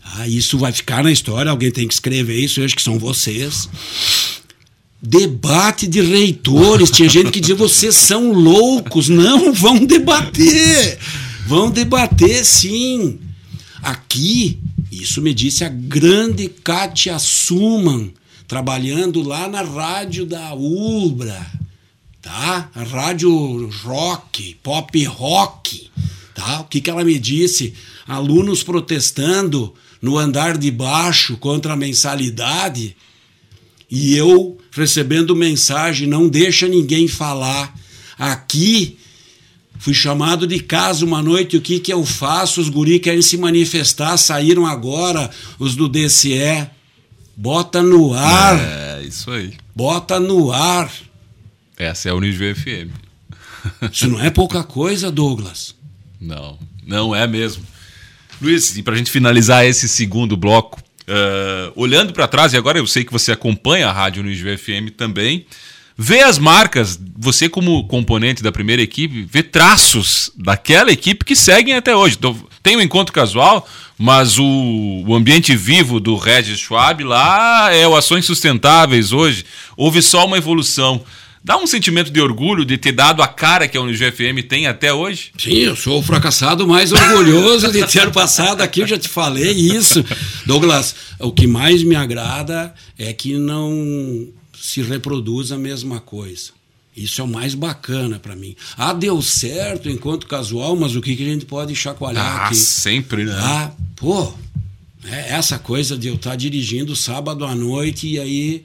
[0.00, 3.00] Ah, isso vai ficar na história, alguém tem que escrever isso, eu acho que são
[3.00, 3.68] vocês.
[5.02, 6.92] Debate de reitores.
[6.92, 9.08] Tinha gente que dizia: vocês são loucos.
[9.08, 11.00] Não, vão debater.
[11.48, 13.18] Vão debater, sim.
[13.82, 14.60] Aqui,
[14.92, 18.12] isso me disse a grande Kátia Suman,
[18.46, 21.44] trabalhando lá na rádio da Ubra,
[22.20, 22.70] tá?
[22.72, 25.90] A rádio rock, pop rock,
[26.34, 26.60] tá?
[26.60, 27.74] O que, que ela me disse?
[28.06, 32.96] Alunos protestando no andar de baixo contra a mensalidade
[33.90, 37.74] e eu recebendo mensagem, não deixa ninguém falar.
[38.18, 38.98] Aqui
[39.78, 42.60] fui chamado de casa uma noite, o que que eu faço?
[42.60, 46.66] Os guri querem se manifestar, saíram agora os do DCE.
[47.36, 49.54] Bota no ar, É, isso aí.
[49.74, 50.90] bota no ar.
[51.76, 52.90] Essa é a Unijo FM.
[53.92, 55.74] Isso não é pouca coisa, Douglas.
[56.22, 57.64] Não, não é mesmo.
[58.40, 62.78] Luiz, e para a gente finalizar esse segundo bloco, eh, olhando para trás, e agora
[62.78, 65.44] eu sei que você acompanha a Rádio Unijo FM também,
[65.98, 71.74] vê as marcas, você como componente da primeira equipe, vê traços daquela equipe que seguem
[71.74, 72.16] até hoje.
[72.18, 77.86] Então, tem um encontro casual, mas o, o ambiente vivo do Regis Schwab lá é
[77.86, 79.44] o Ações Sustentáveis hoje.
[79.76, 81.04] Houve só uma evolução.
[81.44, 84.68] Dá um sentimento de orgulho de ter dado a cara que a Unijo FM tem
[84.68, 85.32] até hoje?
[85.36, 89.50] Sim, eu sou o fracassado mais orgulhoso de ter passado aqui, eu já te falei
[89.50, 90.04] isso.
[90.46, 96.50] Douglas, o que mais me agrada é que não se reproduz a mesma coisa.
[96.96, 98.54] Isso é o mais bacana para mim.
[98.76, 102.54] Ah, deu certo enquanto casual, mas o que, que a gente pode chacoalhar Ah, aqui?
[102.54, 103.34] sempre, né?
[103.36, 104.32] Ah, pô,
[105.06, 108.62] é essa coisa de eu estar dirigindo sábado à noite e aí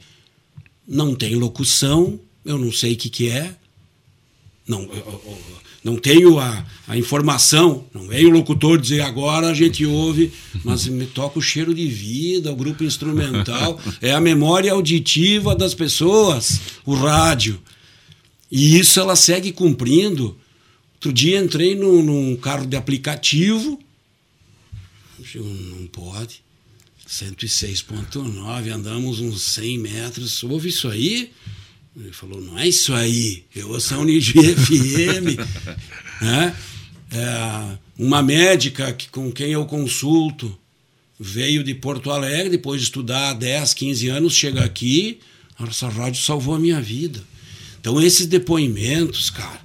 [0.88, 3.56] não tem locução, eu não sei o que, que é.
[4.68, 5.38] Não, eu- eu-
[5.84, 10.86] não tenho a, a informação, não veio o locutor dizer agora a gente ouve, mas
[10.88, 16.60] me toca o cheiro de vida, o grupo instrumental, é a memória auditiva das pessoas,
[16.86, 17.62] o rádio.
[18.52, 20.38] E isso ela segue cumprindo
[20.96, 23.80] Outro dia entrei num, num carro de aplicativo.
[25.36, 26.42] Eu, Não pode.
[27.08, 30.44] 106.9, andamos uns 100 metros.
[30.44, 31.32] Ouve isso aí?
[32.00, 33.44] Ele falou, não é isso aí.
[33.56, 35.40] Eu ouço a Unigi FM.
[36.22, 36.56] né?
[37.12, 40.56] É, uma médica que, com quem eu consulto
[41.20, 45.20] veio de Porto Alegre, depois de estudar 10, 15 anos, chega aqui.
[45.68, 47.20] Essa rádio salvou a minha vida.
[47.80, 49.62] Então, esses depoimentos, cara,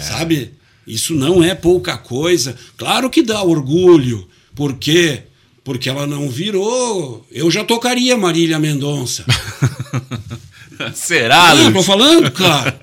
[0.00, 0.52] sabe?
[0.86, 2.56] Isso não é pouca coisa.
[2.76, 4.28] Claro que dá orgulho.
[4.54, 5.24] Por quê?
[5.64, 7.26] Porque ela não virou.
[7.32, 9.24] Eu já tocaria Marília Mendonça.
[10.94, 11.74] Será, Não, Luiz?
[11.74, 12.78] tô falando, cara.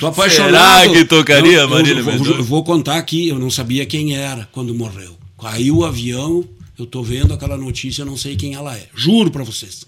[0.00, 0.82] Tô apaixonado.
[0.82, 2.30] Será que tocaria eu- Marília eu, Mendonça?
[2.30, 5.16] eu vou contar aqui, eu não sabia quem era quando morreu.
[5.40, 6.44] Caiu o avião,
[6.78, 8.88] eu tô vendo aquela notícia, eu não sei quem ela é.
[8.94, 9.84] Juro para vocês.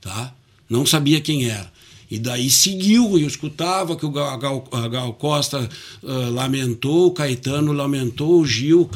[0.00, 0.32] Tá?
[0.68, 1.70] Não sabia quem era.
[2.10, 5.68] E daí seguiu, eu escutava que o Gal, Gal- a Gal Costa
[6.02, 8.88] ah, lamentou, o Caetano lamentou, o Gil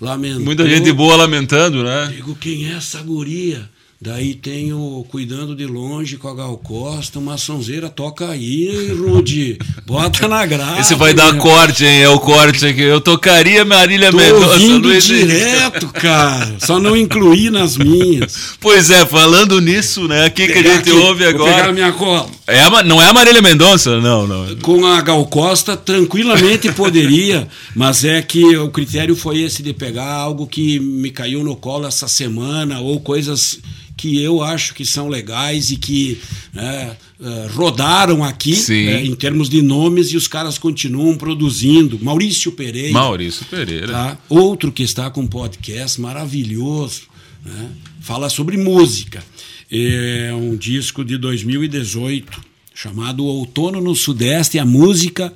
[0.00, 0.44] lamentou.
[0.44, 2.12] Muita gente boa lamentando, né?
[2.14, 3.68] Digo, quem é essa guria?
[4.00, 9.58] Daí tenho Cuidando de Longe com a Gal Costa, uma sonzeira, toca aí, Rude.
[9.86, 10.80] Bota na grade.
[10.80, 11.40] Esse vai dar meu.
[11.40, 12.02] corte, hein?
[12.02, 12.82] É o corte aqui.
[12.82, 16.56] Eu tocaria Marília Tô Mendonça, Luiz direto, cara.
[16.58, 18.56] Só não incluí nas minhas.
[18.60, 20.26] Pois é, falando nisso, né?
[20.26, 21.72] O que, que a gente aqui, ouve vou pegar agora?
[21.72, 22.28] minha cola.
[22.46, 24.00] É a não é a Marília Mendonça?
[24.00, 24.54] Não, não.
[24.56, 30.12] Com a Gal Costa, tranquilamente poderia, mas é que o critério foi esse de pegar
[30.12, 33.60] algo que me caiu no colo essa semana, ou coisas
[33.96, 36.20] que eu acho que são legais e que
[36.52, 41.98] né, eh, rodaram aqui né, em termos de nomes e os caras continuam produzindo.
[42.02, 42.92] Maurício Pereira.
[42.92, 43.88] Maurício Pereira.
[43.88, 44.18] Tá?
[44.28, 47.02] Outro que está com um podcast maravilhoso,
[47.44, 47.70] né?
[48.00, 49.22] fala sobre música.
[49.70, 52.40] É um disco de 2018
[52.74, 54.58] chamado Outono no Sudeste.
[54.58, 55.32] A música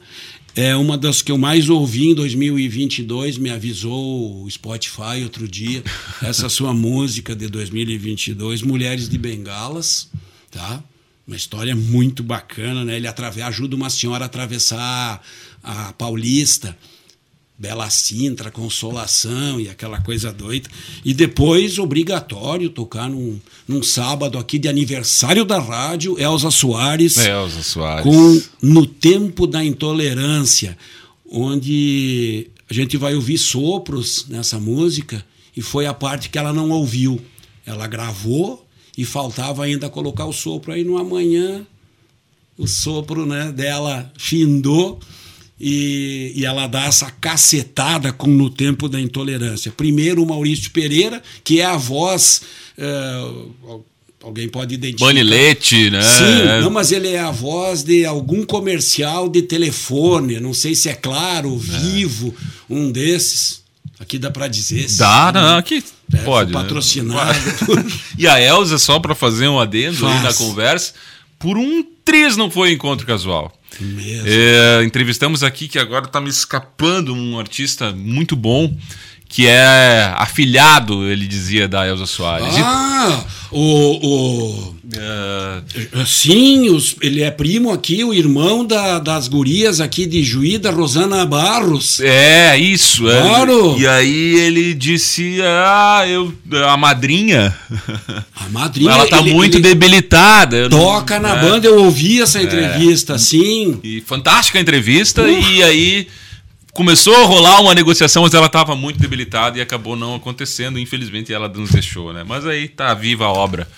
[0.61, 3.39] é uma das que eu mais ouvi em 2022.
[3.39, 5.85] Me avisou o Spotify outro dia.
[6.21, 10.11] Essa sua música de 2022, Mulheres de Bengalas,
[10.51, 10.83] tá?
[11.25, 12.97] Uma história muito bacana, né?
[12.97, 15.23] Ele ajuda uma senhora a atravessar
[15.63, 16.77] a Paulista.
[17.59, 20.69] Bela Sintra, Consolação e aquela coisa doida.
[21.05, 27.63] E depois, obrigatório, tocar num, num sábado aqui de aniversário da rádio, Elza Soares, Elza
[27.63, 28.05] Soares.
[28.05, 30.79] com No Tempo da Intolerância,
[31.29, 35.25] onde a gente vai ouvir sopros nessa música,
[35.57, 37.21] e foi a parte que ela não ouviu.
[37.67, 38.65] Ela gravou
[38.97, 41.67] e faltava ainda colocar o sopro aí no amanhã
[42.59, 44.99] o sopro né, dela findou
[45.61, 49.73] e, e ela dá essa cacetada com no tempo da intolerância.
[49.77, 52.43] Primeiro o Maurício Pereira, que é a voz.
[52.77, 53.25] eh,
[54.23, 55.07] alguém pode identificar.
[55.07, 56.03] Banilete, né?
[56.03, 56.61] Sim, É.
[56.61, 60.95] não, mas ele é a voz de algum comercial de telefone, não sei se é
[60.95, 62.35] claro, vivo,
[62.69, 63.63] um desses.
[64.01, 64.87] Aqui dá para dizer.
[64.97, 65.83] Dá, não, aqui
[66.13, 66.53] É, pode.
[66.53, 66.59] né?
[66.61, 67.39] patrocinado.
[68.17, 70.37] E a Elza, só pra fazer um adendo aí na Faz.
[70.37, 70.93] conversa,
[71.39, 73.53] por um triz não foi encontro casual.
[73.81, 74.27] Mesmo.
[74.27, 78.75] É, entrevistamos aqui, que agora tá me escapando, um artista muito bom,
[79.29, 82.57] que é afilhado, ele dizia, da Elza Soares.
[82.57, 83.61] E- Ah, o,
[84.71, 90.23] o É, Sim, os- ele é primo aqui, o irmão da- das gurias aqui de
[90.23, 92.01] Juí, da Rosana Barros.
[92.01, 93.09] É, isso.
[93.11, 93.21] é.
[93.21, 93.79] Claro.
[93.79, 96.33] E aí ele disse, ah, eu,
[96.67, 97.55] a madrinha,
[98.35, 98.91] A madrinha.
[98.93, 100.57] ela tá ele- muito ele debilitada.
[100.57, 101.41] eu não- Toca na é.
[101.43, 103.79] banda, eu ouvi essa entrevista, sim.
[103.85, 106.09] E fantástica a entrevista, e aí
[106.73, 110.79] começou a rolar uma negociação, mas ela estava muito debilitada e acabou não acontecendo.
[110.79, 112.25] Infelizmente ela nos deixou, né?
[112.27, 113.69] Mas aí tá viva a obra.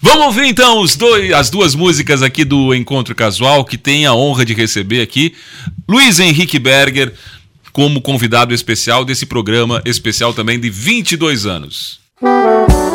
[0.00, 4.44] Vamos ouvir então dois, as duas músicas aqui do Encontro Casual, que tem a honra
[4.44, 5.34] de receber aqui
[5.88, 7.12] Luiz Henrique Berger
[7.72, 12.00] como convidado especial desse programa especial também de 22 anos.
[12.20, 12.85] Toque,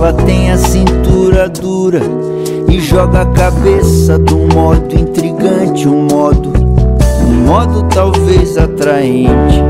[0.00, 2.00] Ela tem a cintura dura
[2.70, 6.52] e joga a cabeça um modo intrigante, um modo,
[7.28, 9.60] um modo talvez atraente.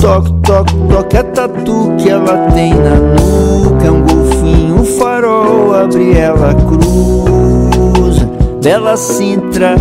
[0.00, 5.74] Toque, toque, toque, a tatu que ela tem na nuca é um golfinho, um farol
[5.74, 8.26] abre ela cruza.
[8.62, 9.74] Bela Sintra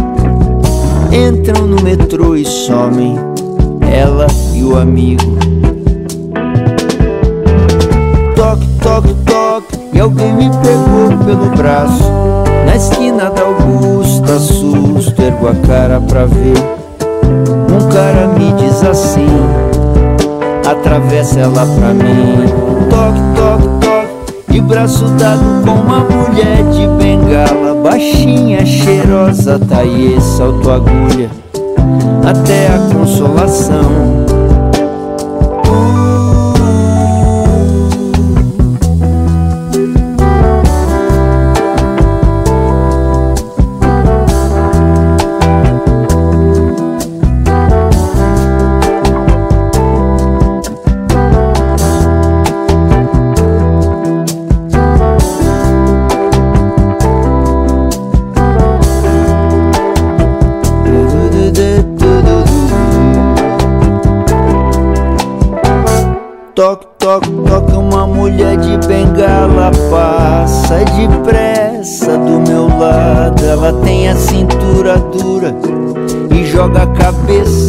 [1.14, 3.16] Entram no metrô e somem,
[3.90, 5.57] ela e o amigo.
[8.88, 12.10] Toque, toque, e alguém me pegou pelo braço.
[12.66, 16.58] Na esquina da Augusta, susto, ergo a cara pra ver.
[17.70, 19.28] Um cara me diz assim,
[20.66, 22.46] atravessa ela pra mim.
[22.90, 30.72] Toque, toque, toque, de braço dado com uma mulher de bengala, baixinha, cheirosa, taie, salto
[30.72, 31.30] agulha,
[32.26, 33.84] até a consolação.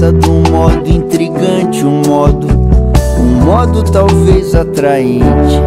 [0.08, 2.46] Cabeça de um modo intrigante, um modo,
[3.18, 5.62] um modo talvez atraente.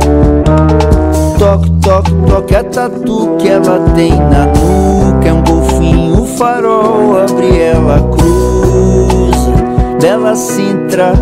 [1.38, 7.60] Toque, toque, toque, a tatu que ela tem na nuca é um golfinho, farol abre,
[7.60, 9.54] ela cruza,
[10.00, 11.14] bela cintra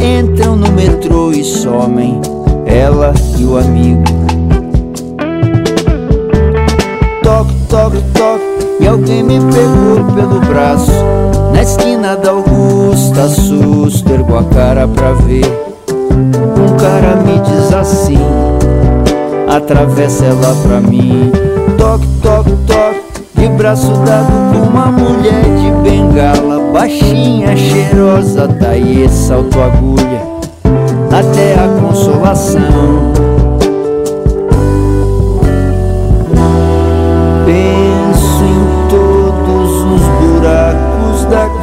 [0.00, 2.20] entram no metrô e somem,
[2.64, 4.02] ela e o amigo.
[7.22, 8.44] Toque, toque, toque,
[8.80, 11.39] e alguém me pegou pelo braço.
[11.52, 15.46] Na esquina da Augusta, susto, ergo a cara pra ver.
[15.80, 18.18] Um cara me diz assim,
[19.48, 21.30] atravessa ela pra mim.
[21.76, 23.00] Toque, toque, toque,
[23.40, 30.20] de braço dado com uma mulher de bengala Baixinha, cheirosa, daí salto agulha
[31.10, 33.12] Até a consolação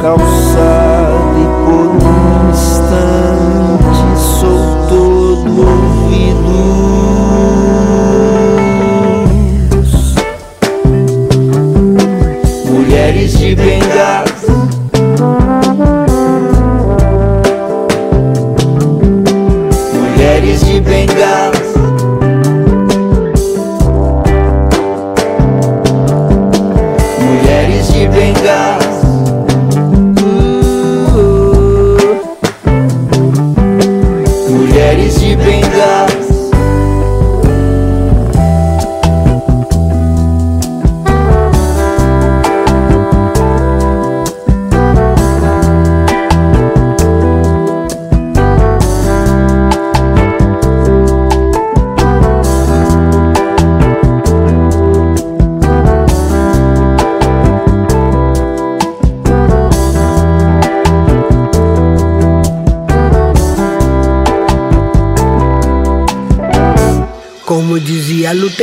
[0.00, 0.87] calçada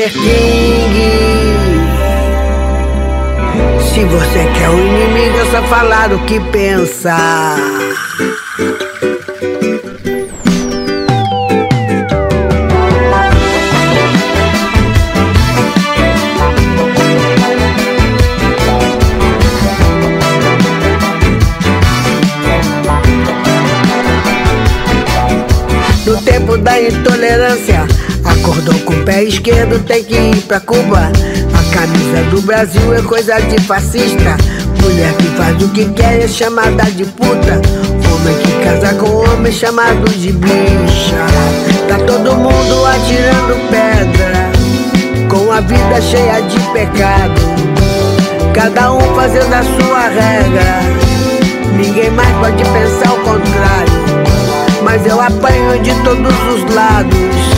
[0.03, 0.11] King,
[3.79, 7.15] se você quer um inimigo, é só falar o que pensa.
[29.45, 31.11] Esquerdo, tem que ir pra Cuba.
[31.53, 34.35] A camisa do Brasil é coisa de fascista.
[34.81, 37.61] Mulher que faz o que quer é chamada de puta.
[38.11, 41.25] Homem que casa com homem chamado de bicha.
[41.87, 44.49] Tá todo mundo atirando pedra,
[45.29, 47.41] com a vida cheia de pecado.
[48.51, 50.79] Cada um fazendo a sua regra.
[51.77, 54.05] Ninguém mais pode pensar o contrário.
[54.81, 57.54] Mas eu apanho de todos os lados.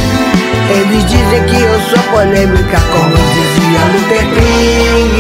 [0.69, 5.17] Eles dizem que eu sou polêmica, como dizia Luther King.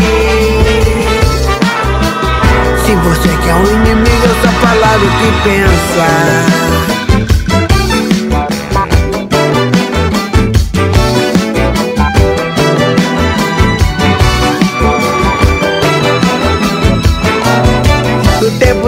[2.85, 6.07] Se você quer um inimigo, é só falar o que pensa.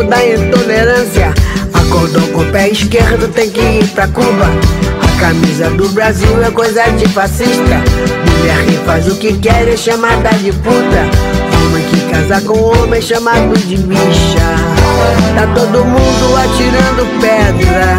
[0.10, 1.34] Da intolerância,
[1.72, 4.47] acordou com o pé esquerdo, tem que ir pra Cuba.
[5.20, 7.84] Camisa do Brasil é coisa de fascista.
[8.26, 11.01] Mulher que faz o que quer é chamada de puta.
[11.57, 14.55] Homem que casar com homem chamado de bicha.
[15.36, 17.97] Tá todo mundo atirando pedra,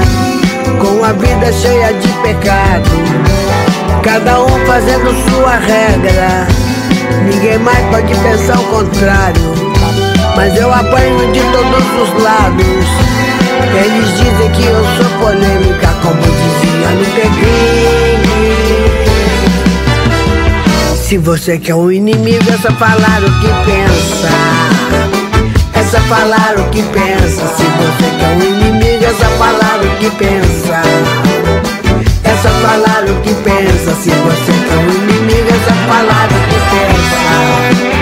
[0.81, 2.91] com a vida cheia de pecado.
[4.03, 6.49] Cada um fazendo sua regra.
[7.27, 9.43] Ninguém mais pode pensar o contrário.
[10.37, 13.10] Mas eu apanho de todos os lados.
[13.73, 18.21] Eles dizem que eu sou polêmica, como dizia no Peguinho.
[20.97, 24.29] Se você quer um inimigo, é só falar o que pensa.
[25.75, 27.47] É só falar o que pensa.
[27.57, 30.83] Se você quer um inimigo, é só falar o que pensa.
[32.25, 33.95] É só falar o que pensa.
[33.95, 38.00] Se você quer um inimigo, é só falar o que pensa.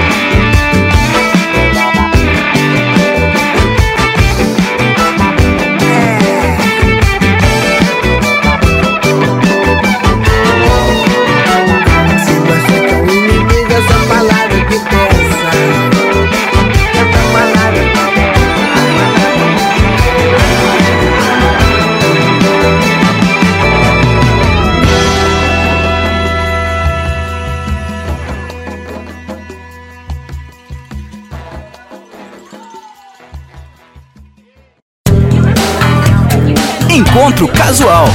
[37.29, 38.07] Encontro Casual.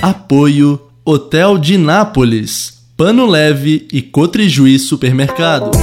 [0.00, 5.76] Apoio Hotel de Nápoles, Pano Leve e Cotrijuí Supermercados.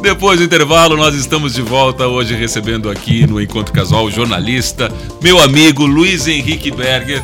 [0.00, 4.92] Depois do intervalo, nós estamos de volta hoje recebendo aqui no Encontro Casual o jornalista,
[5.20, 7.20] meu amigo Luiz Henrique Berger,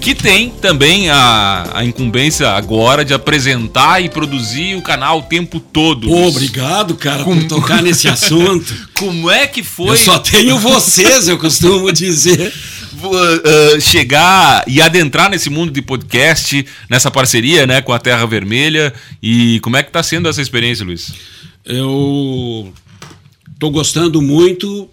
[0.00, 5.58] que tem também a, a incumbência agora de apresentar e produzir o canal o tempo
[5.58, 6.06] todo.
[6.06, 8.72] Pô, obrigado, cara, por tocar nesse assunto.
[8.94, 12.52] Como é que foi Eu só tenho vocês, eu costumo dizer.
[13.02, 18.24] uh, uh, chegar e adentrar nesse mundo de podcast, nessa parceria né, com a Terra
[18.24, 18.94] Vermelha?
[19.20, 21.12] E como é que está sendo essa experiência, Luiz?
[21.64, 22.72] Eu
[23.52, 24.88] estou gostando muito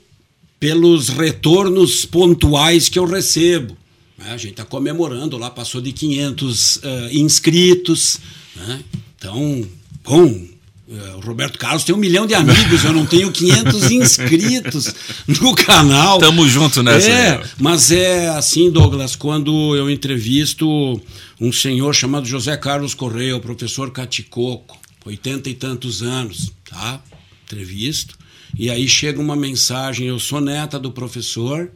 [0.59, 3.77] pelos retornos pontuais que eu recebo.
[4.19, 4.33] Né?
[4.33, 8.19] A gente está comemorando lá, passou de 500 eh, inscritos.
[8.55, 8.83] né?
[9.17, 9.67] Então,
[10.03, 10.45] bom,
[10.91, 14.93] eh, o Roberto Carlos tem um milhão de amigos, eu não tenho 500 inscritos
[15.27, 16.19] no canal.
[16.19, 17.09] Tamo junto nessa.
[17.09, 17.49] É, né?
[17.57, 21.01] mas é assim, Douglas, quando eu entrevisto
[21.39, 27.01] um senhor chamado José Carlos Correia, o professor Caticoco, 80 e tantos anos, tá?
[27.45, 28.18] Entrevisto.
[28.57, 31.71] E aí chega uma mensagem, eu sou neta do professor.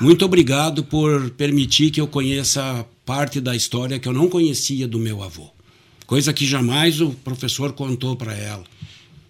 [0.00, 4.98] Muito obrigado por permitir que eu conheça parte da história que eu não conhecia do
[4.98, 5.50] meu avô.
[6.06, 8.64] Coisa que jamais o professor contou para ela.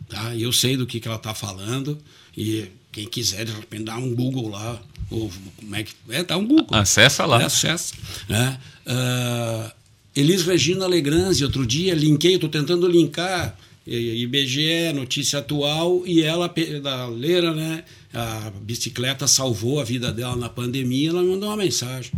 [0.08, 0.34] Tá?
[0.34, 1.98] E eu sei do que, que ela está falando.
[2.36, 4.80] E quem quiser, de repente, dá um Google lá.
[5.10, 5.92] Ou como é que.
[6.08, 6.76] É, dá um Google.
[6.76, 7.42] Acessa lá.
[7.42, 7.94] É, acessa.
[8.28, 8.58] né?
[8.86, 9.72] Ah,
[10.14, 13.56] Elis Regina Legranzi, outro dia, linkei, estou tentando linkar
[13.88, 17.84] IBGE, notícia atual, e ela, pedaleira, né?
[18.12, 22.12] A bicicleta salvou a vida dela na pandemia, ela me mandou uma mensagem.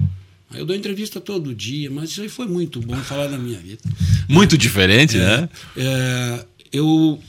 [0.53, 3.83] Eu dou entrevista todo dia, mas isso aí foi muito bom falar da minha vida.
[4.29, 5.49] Muito diferente, né?
[5.77, 7.21] É, eu,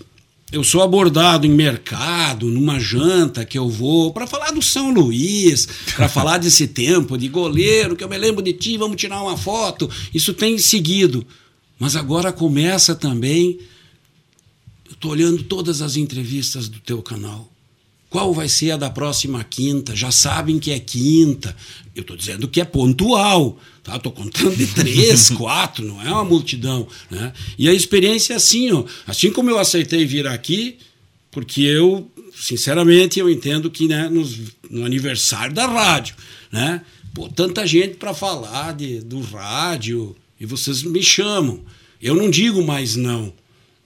[0.51, 5.67] eu sou abordado em mercado, numa janta que eu vou, para falar do São Luís,
[5.95, 9.37] para falar desse tempo de goleiro, que eu me lembro de ti, vamos tirar uma
[9.37, 9.87] foto.
[10.11, 11.25] Isso tem seguido.
[11.79, 13.59] Mas agora começa também.
[15.01, 17.51] Estou olhando todas as entrevistas do teu canal.
[18.07, 19.95] Qual vai ser a da próxima quinta?
[19.95, 21.55] Já sabem que é quinta.
[21.95, 23.57] Eu estou dizendo que é pontual.
[23.81, 23.95] Tá?
[23.95, 26.87] Estou contando de três, quatro, não é uma multidão.
[27.09, 27.33] Né?
[27.57, 28.85] E a experiência é assim, ó.
[29.07, 30.77] assim como eu aceitei vir aqui,
[31.31, 34.37] porque eu, sinceramente, eu entendo que né, nos-
[34.69, 36.13] no aniversário da rádio,
[36.51, 36.83] né?
[37.11, 41.61] Pô, tanta gente para falar de, do rádio e vocês me chamam.
[41.99, 43.33] Eu não digo mais não.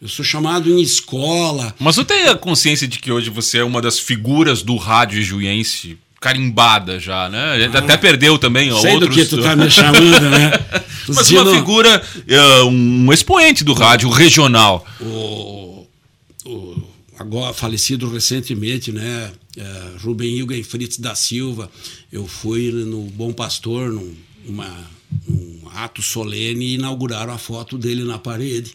[0.02, 3.64] Eu sou chamado em escola, Mas você tem a consciência de que hoje você é
[3.64, 7.52] uma das figuras do rádio juiense carimbada já, né?
[7.52, 9.10] A gente até perdeu também Sei outros...
[9.10, 10.52] do que tu tá me chamando, né?
[11.08, 14.86] Mas uma figura, é, um expoente do rádio regional.
[15.00, 15.86] o,
[16.46, 16.84] o
[17.18, 19.32] agora falecido recentemente, né?
[19.58, 21.70] é, Rubem Ilgen Fritz da Silva.
[22.12, 24.16] Eu fui no Bom Pastor, num,
[24.46, 24.90] uma,
[25.28, 28.74] num ato solene, e inauguraram a foto dele na parede.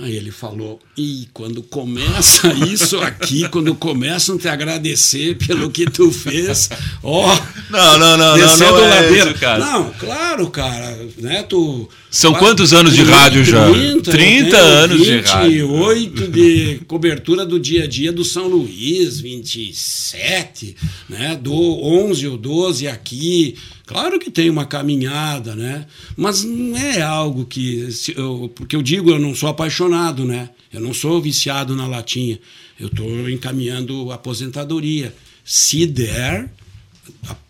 [0.00, 5.84] Aí ele falou: e quando começa isso aqui, quando começam a te agradecer pelo que
[5.84, 6.70] tu fez,
[7.02, 7.38] ó,
[7.70, 9.30] Não, não, não, descendo não, não é ladeira.
[9.30, 9.64] esse o caso.
[9.66, 11.42] Não, claro, cara, né?
[11.42, 13.70] Tu São quase quantos anos de rádio já?
[13.70, 15.68] 30, 30 eu tenho anos de rádio.
[15.68, 20.74] 28 de cobertura do dia a dia do São Luís, 27,
[21.08, 21.38] né?
[21.40, 23.56] Do 11 ou 12 aqui.
[23.92, 25.86] Claro que tem uma caminhada, né?
[26.16, 27.88] Mas não é algo que.
[28.16, 30.48] Eu, porque eu digo, eu não sou apaixonado, né?
[30.72, 32.40] Eu não sou viciado na latinha.
[32.80, 35.14] Eu estou encaminhando a aposentadoria.
[35.44, 36.50] Se der,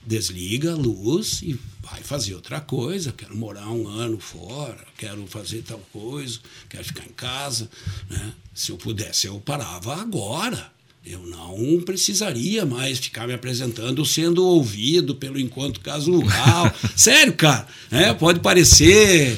[0.05, 3.13] desliga a luz e vai fazer outra coisa.
[3.13, 7.71] Quero morar um ano fora, quero fazer tal coisa, quero ficar em casa.
[8.11, 8.33] Né?
[8.53, 10.73] Se eu pudesse, eu parava agora.
[11.05, 16.73] Eu não precisaria mais ficar me apresentando sendo ouvido pelo encontro casual.
[16.95, 17.67] Sério, cara.
[17.91, 19.37] É, pode parecer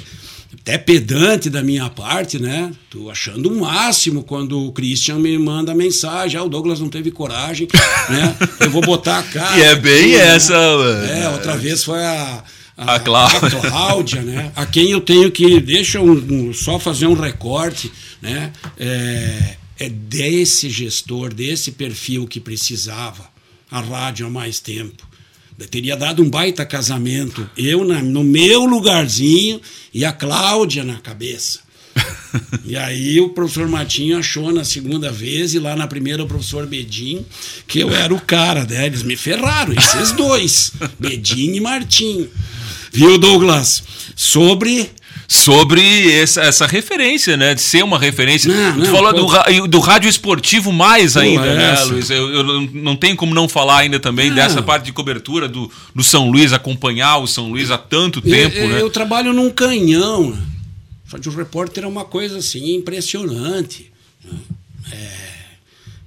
[0.61, 2.71] até pedante da minha parte, né?
[2.91, 6.39] Tô achando o máximo quando o Christian me manda mensagem.
[6.39, 7.67] Ah, o Douglas não teve coragem,
[8.11, 8.37] né?
[8.61, 9.59] Eu vou botar a cara.
[9.59, 10.55] E é bem aqui, essa.
[11.01, 11.23] Né?
[11.23, 12.45] É, outra vez foi a.
[12.77, 13.59] A, a, Cláudia.
[13.59, 14.53] a Cláudia, né?
[14.57, 15.61] A quem eu tenho que.
[15.61, 17.91] Deixa um, um, só fazer um recorte,
[18.21, 18.53] né?
[18.77, 23.29] É, é desse gestor, desse perfil que precisava
[23.71, 25.07] a rádio há mais tempo.
[25.59, 29.61] Eu teria dado um baita casamento, eu na, no meu lugarzinho
[29.93, 31.61] e a Cláudia na cabeça.
[32.65, 36.67] e aí o professor Matinho achou na segunda vez e lá na primeira o professor
[36.67, 37.25] Bedim
[37.69, 38.87] que eu era o cara, né?
[38.87, 42.29] Eles me ferraram, esses dois, Bedim e Martinho.
[42.93, 43.83] Viu, Douglas?
[44.17, 44.91] Sobre
[45.27, 47.55] sobre essa, essa referência, né?
[47.55, 48.53] De ser uma referência.
[48.53, 51.85] Não, não, tu falou do, do rádio esportivo mais ainda, é né, essa.
[51.85, 52.11] Luiz?
[52.11, 54.37] Eu, eu, não tenho como não falar ainda também não.
[54.37, 58.57] dessa parte de cobertura do, do São Luís, acompanhar o São Luís há tanto tempo,
[58.57, 58.81] eu, né?
[58.81, 60.31] Eu trabalho num canhão.
[60.31, 60.43] Né?
[61.13, 63.91] Rádio repórter é uma coisa assim impressionante.
[64.25, 64.39] Né?
[64.93, 65.34] É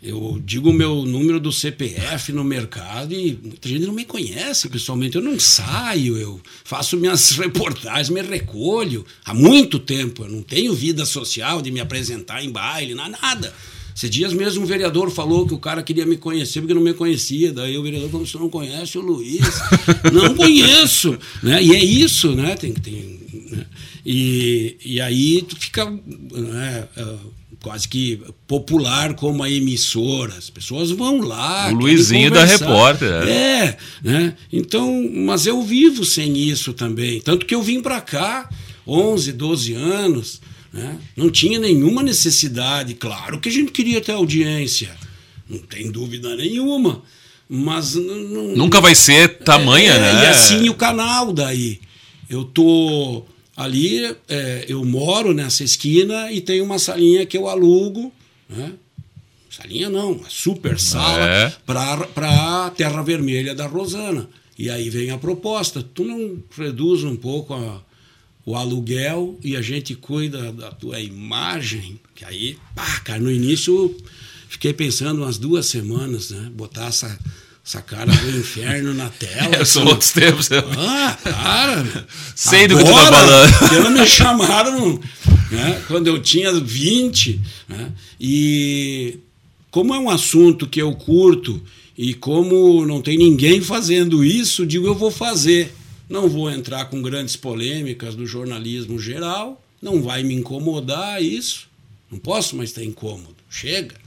[0.01, 4.69] eu digo o meu número do CPF no mercado e muita gente não me conhece
[4.69, 5.15] pessoalmente.
[5.15, 10.23] Eu não saio, eu faço minhas reportagens, me recolho há muito tempo.
[10.23, 13.53] Eu não tenho vida social de me apresentar em baile, nada.
[13.95, 16.93] Esses dias mesmo um vereador falou que o cara queria me conhecer porque não me
[16.93, 17.51] conhecia.
[17.51, 19.41] Daí o vereador falou: você não conhece o Luiz?
[20.13, 21.17] não conheço.
[21.41, 21.63] Né?
[21.63, 22.55] E é isso, né?
[22.55, 23.19] Tem, tem,
[23.49, 23.65] né?
[24.05, 25.89] E, e aí tu fica.
[25.89, 26.87] Né?
[26.95, 27.36] Uh,
[27.67, 30.33] quase que popular como a emissora.
[30.37, 31.69] As pessoas vão lá.
[31.69, 33.27] O Luizinho da repórter.
[33.27, 33.29] É.
[33.29, 34.33] é, né?
[34.53, 37.19] Então, mas eu vivo sem isso também.
[37.19, 38.49] Tanto que eu vim para cá,
[38.87, 40.41] 11, 12 anos,
[40.71, 40.97] né?
[41.15, 42.93] não tinha nenhuma necessidade.
[42.93, 44.95] Claro que a gente queria ter audiência,
[45.49, 47.03] não tem dúvida nenhuma.
[47.49, 50.23] Mas nunca vai ser tamanha, é, né?
[50.23, 51.81] E assim o canal daí.
[52.29, 53.25] Eu tô
[53.57, 58.13] Ali é, eu moro nessa esquina e tem uma salinha que eu alugo,
[58.47, 58.73] né?
[59.49, 61.53] Salinha não, uma super sala é.
[61.65, 64.29] para a Terra Vermelha da Rosana.
[64.59, 67.81] E aí vem a proposta: tu não reduz um pouco a,
[68.45, 71.99] o aluguel e a gente cuida da tua imagem?
[72.13, 73.97] Que aí, pá, cara, no início
[74.47, 76.51] fiquei pensando umas duas semanas, né?
[76.53, 77.17] Botar essa
[77.67, 79.57] essa cara do inferno na tela.
[79.57, 79.91] É, são assim.
[79.91, 80.49] outros tempos.
[80.77, 82.07] Ah, cara.
[82.33, 83.73] Sei do que tu tá falando.
[83.73, 84.99] Eles me chamaram
[85.51, 87.41] né, quando eu tinha 20.
[87.67, 87.91] Né,
[88.21, 89.19] e
[89.69, 91.61] como é um assunto que eu curto
[91.97, 95.73] e como não tem ninguém fazendo isso, digo eu vou fazer.
[96.09, 101.67] Não vou entrar com grandes polêmicas do jornalismo geral, não vai me incomodar isso.
[102.09, 103.35] Não posso mais ter incômodo.
[103.49, 104.06] Chega.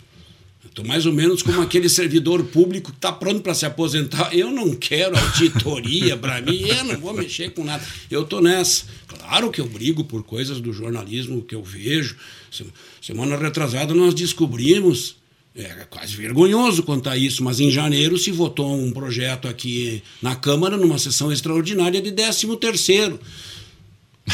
[0.71, 4.33] Estou mais ou menos como aquele servidor público que está pronto para se aposentar.
[4.33, 7.85] Eu não quero auditoria para mim, eu não vou mexer com nada.
[8.09, 8.85] Eu estou nessa.
[9.09, 12.16] Claro que eu brigo por coisas do jornalismo que eu vejo.
[13.03, 15.16] Semana retrasada nós descobrimos,
[15.57, 20.77] é quase vergonhoso contar isso, mas em janeiro se votou um projeto aqui na Câmara,
[20.77, 23.18] numa sessão extraordinária de 13 terceiro.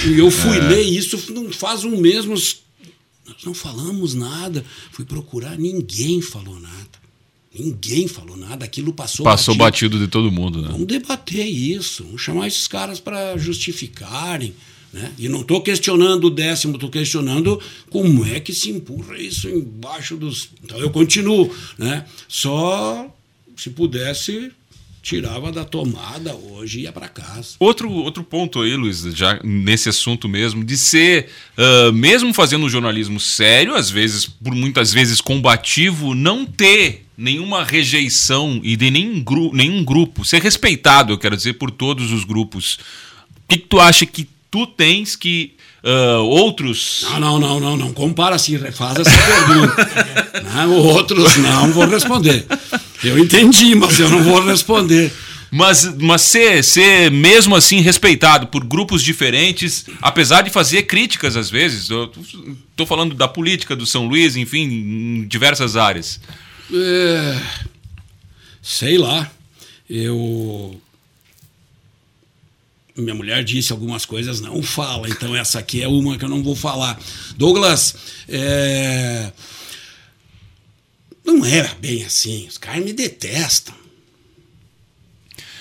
[0.06, 0.60] E eu fui é.
[0.60, 2.65] ler isso não faz um mês, uns
[3.26, 4.64] nós não falamos nada.
[4.92, 7.06] Fui procurar, ninguém falou nada.
[7.58, 10.68] Ninguém falou nada, aquilo passou Passou batido, batido de todo mundo, né?
[10.70, 14.54] Vamos debater isso, vamos chamar esses caras para justificarem.
[14.92, 15.12] Né?
[15.18, 17.60] E não estou questionando o décimo, estou questionando
[17.90, 20.50] como é que se empurra isso embaixo dos.
[20.62, 21.50] Então eu continuo.
[21.78, 22.06] Né?
[22.28, 23.10] Só
[23.56, 24.52] se pudesse
[25.06, 27.54] tirava da tomada hoje e ia para casa.
[27.60, 32.68] Outro, outro ponto aí, Luiz, já nesse assunto mesmo, de ser, uh, mesmo fazendo um
[32.68, 39.22] jornalismo sério, às vezes, por muitas vezes combativo, não ter nenhuma rejeição e de nenhum,
[39.22, 42.74] gru nenhum grupo, ser respeitado, eu quero dizer, por todos os grupos.
[42.74, 45.54] O que, que tu acha que tu tens que
[45.84, 47.06] uh, outros.
[47.12, 47.92] Não, não, não, não, não.
[47.92, 50.42] Compara assim, refaz essa pergunta.
[50.52, 52.44] não, outros não vou responder.
[53.04, 55.12] Eu entendi, mas eu não vou responder.
[55.50, 61.48] Mas, mas ser, ser mesmo assim respeitado por grupos diferentes, apesar de fazer críticas às
[61.48, 66.20] vezes, estou falando da política do São Luís, enfim, em diversas áreas.
[66.72, 67.40] É,
[68.60, 69.30] sei lá.
[69.88, 70.80] Eu
[72.96, 76.42] minha mulher disse algumas coisas, não fala, então essa aqui é uma que eu não
[76.42, 76.98] vou falar.
[77.36, 77.94] Douglas,
[78.28, 79.30] é...
[81.26, 83.74] não era bem assim, os caras me detestam.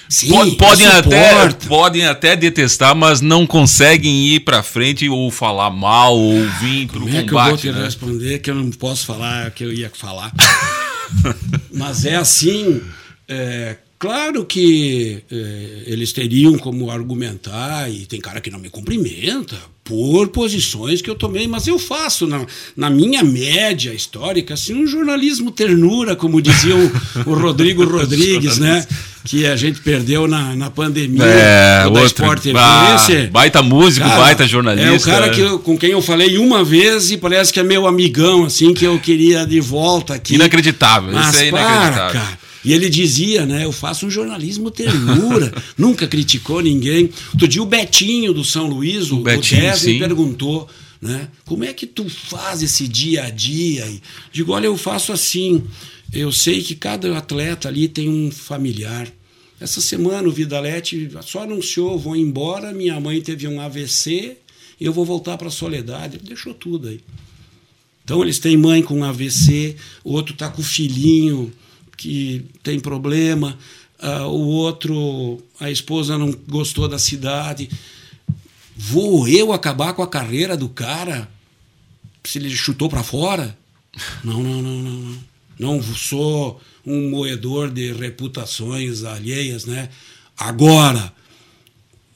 [0.08, 5.72] Sim, Po- podem, até, podem até detestar, mas não conseguem ir pra frente ou falar
[5.72, 7.62] mal ou vir pro Como é que eu vou combate.
[7.62, 7.84] te né?
[7.86, 10.32] responder que eu não posso falar o que eu ia falar?
[11.74, 12.82] Mas é assim,
[13.28, 19.56] é, claro que é, eles teriam como argumentar, e tem cara que não me cumprimenta,
[19.84, 22.44] por posições que eu tomei, mas eu faço na,
[22.76, 26.92] na minha média histórica, assim, um jornalismo ternura, como dizia o,
[27.30, 28.86] o Rodrigo Rodrigues, né?
[29.26, 32.06] Que a gente perdeu na, na pandemia É, o da outro.
[32.24, 32.58] Sport TV.
[32.60, 34.90] Ah, Esse- baita músico, Cara, baita jornalista.
[34.92, 37.64] É o cara que eu- com quem eu falei uma vez e parece que é
[37.64, 40.34] meu amigão, assim, que eu queria de volta aqui.
[40.36, 42.14] Inacreditável, Mas isso é para, inacreditável.
[42.22, 42.45] cara.
[42.66, 43.64] E ele dizia, né?
[43.64, 47.12] Eu faço um jornalismo ternura, nunca criticou ninguém.
[47.32, 50.68] Outro dia o Betinho do São Luís, o, o Betinho, me perguntou,
[51.00, 51.30] né?
[51.46, 53.86] Como é que tu faz esse dia a dia?
[53.86, 54.02] E
[54.34, 55.64] digo, olha, eu faço assim.
[56.12, 59.08] Eu sei que cada atleta ali tem um familiar.
[59.60, 64.38] Essa semana o Vidalete só anunciou, vou embora, minha mãe teve um AVC,
[64.82, 66.18] eu vou voltar para a Soledade.
[66.18, 67.00] Deixou tudo aí.
[68.04, 71.52] Então eles têm mãe com AVC, o outro está com o filhinho
[71.98, 73.58] que tem problema,
[74.00, 77.70] ah, o outro, a esposa não gostou da cidade.
[78.76, 81.30] Vou eu acabar com a carreira do cara
[82.24, 83.58] se ele chutou para fora?
[84.24, 85.18] Não, não, não, não, não.
[85.58, 89.90] Não sou um moedor de reputações alheias, né?
[90.38, 91.14] Agora,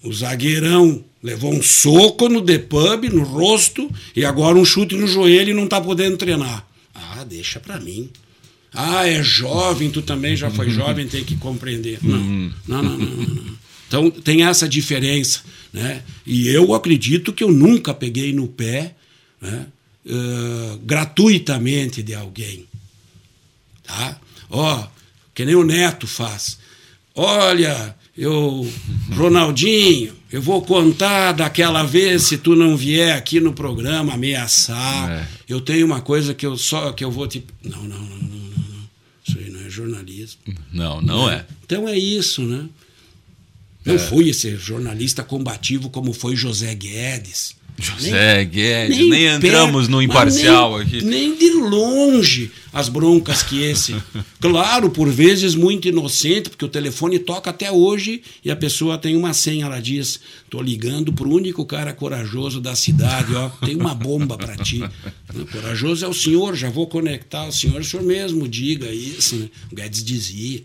[0.04, 5.08] o zagueirão levou um soco no The Pub, no rosto, e agora um chute no
[5.08, 6.68] joelho e não tá podendo treinar.
[6.94, 8.10] Ah, deixa pra mim.
[8.74, 12.00] Ah, é jovem, tu também já foi jovem, tem que compreender.
[12.02, 13.60] Não, não, não, não, não, não.
[13.88, 15.42] Então tem essa diferença,
[15.74, 16.04] né?
[16.26, 18.96] E eu acredito que eu nunca peguei no pé,
[19.42, 19.66] né?
[20.06, 22.70] eh, gratuitamente de alguém
[23.90, 24.20] tá?
[24.50, 24.88] Ó,
[25.34, 26.60] que nem o Neto faz.
[27.16, 28.72] Olha, eu,
[29.14, 35.10] Ronaldinho, eu vou contar daquela vez se tu não vier aqui no programa ameaçar.
[35.10, 35.28] É.
[35.48, 38.49] Eu tenho uma coisa que eu só que eu vou te Não, não, não, não,
[39.86, 40.00] não.
[40.00, 40.42] Não é jornalismo.
[40.72, 41.46] Não, não é.
[41.66, 42.68] Então é isso, né?
[43.86, 47.56] Não fui esse jornalista combativo como foi José Guedes.
[47.80, 51.02] José Guedes, nem, entramos perto, no imparcial nem, aqui.
[51.04, 53.96] Nem de longe as broncas que esse.
[54.40, 59.16] claro, por vezes muito inocente, porque o telefone toca até hoje e a pessoa tem
[59.16, 59.66] uma senha.
[59.66, 60.20] Ela diz:
[60.50, 64.84] tô ligando pro único cara corajoso da cidade, ó, tem uma bomba para ti.
[65.52, 69.36] Corajoso é o senhor, já vou conectar o senhor, o senhor mesmo diga isso.
[69.36, 69.50] Né?
[69.72, 70.64] O Guedes dizia.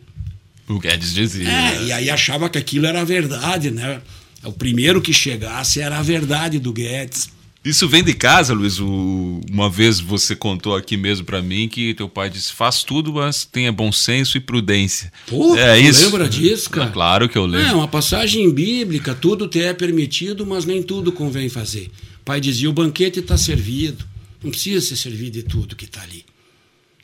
[0.69, 1.49] O Guedes dizia.
[1.49, 4.01] É, e aí achava que aquilo era verdade, né?
[4.45, 7.29] O primeiro que chegasse era a verdade do Guedes.
[7.65, 8.79] Isso vem de casa, Luiz.
[8.79, 13.13] O- Uma vez você contou aqui mesmo pra mim que teu pai disse: faz tudo,
[13.15, 15.11] mas tenha bom senso e prudência.
[15.27, 16.05] Pô, é isso.
[16.05, 16.91] lembra disso, cara?
[16.91, 17.67] Claro que eu lembro.
[17.67, 21.91] É uma passagem bíblica, tudo te é permitido, mas nem tudo convém fazer.
[22.21, 24.05] O pai dizia: o banquete está servido,
[24.43, 26.23] não precisa ser servido de tudo que está ali.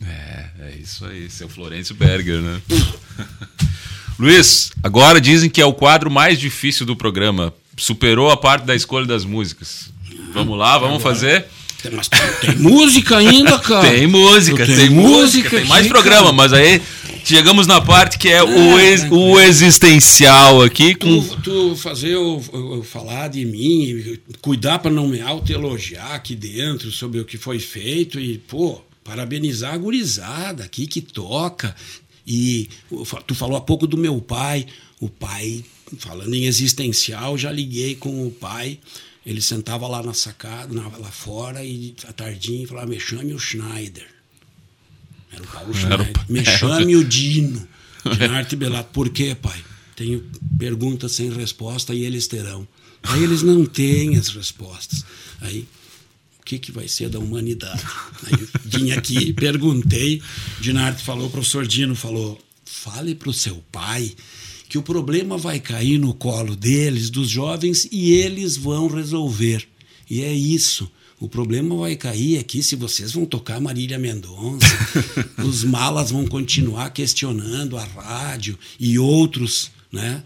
[0.05, 2.61] É, é isso aí, seu Florencio Berger, né?
[4.21, 7.55] Luiz, agora dizem que é o quadro mais difícil do programa.
[7.77, 9.91] Superou a parte da escolha das músicas.
[10.35, 11.47] Vamos lá, vamos fazer?
[11.83, 13.89] Tem- Mas tem, tem música ainda, cara.
[13.91, 16.33] Tem música, Tem música, música tem mais programa, cara.
[16.35, 16.83] mas aí
[17.25, 22.45] chegamos na parte que é, o, ex- o existencial aqui com Tu, tu fazer eu,
[22.53, 27.39] eu- eu falar de mim, cuidar para não me autoelogiar aqui dentro sobre o que
[27.39, 31.75] foi feito e, pô, parabenizar a gurizada aqui que toca.
[32.33, 32.69] E
[33.27, 34.65] tu falou há pouco do meu pai.
[35.01, 35.65] O pai,
[35.99, 38.79] falando em existencial, já liguei com o pai.
[39.27, 43.39] Ele sentava lá na sacada, na- lá fora, e à tardinha falava: me chame o
[43.39, 44.07] Schneider.
[45.33, 46.13] Era o Paulo Schneider.
[46.29, 47.67] Me era o- chame o Dino.
[48.17, 48.91] De arte Belato.
[48.93, 49.61] Por quê, pai?
[49.97, 50.25] Tenho
[50.59, 52.67] perguntas sem resposta e eles terão.
[53.03, 55.05] Aí eles não têm as respostas.
[55.41, 55.67] Aí,
[56.51, 57.85] que, que vai ser da humanidade?
[58.25, 60.21] Aí vim aqui, perguntei.
[60.61, 64.13] Dinarte falou, o professor Dino falou: fale para o seu pai
[64.69, 69.67] que o problema vai cair no colo deles, dos jovens, e eles vão resolver.
[70.09, 70.91] E é isso.
[71.21, 74.67] O problema vai cair aqui se vocês vão tocar Marília Mendonça,
[75.45, 80.23] os malas vão continuar questionando a rádio e outros, né?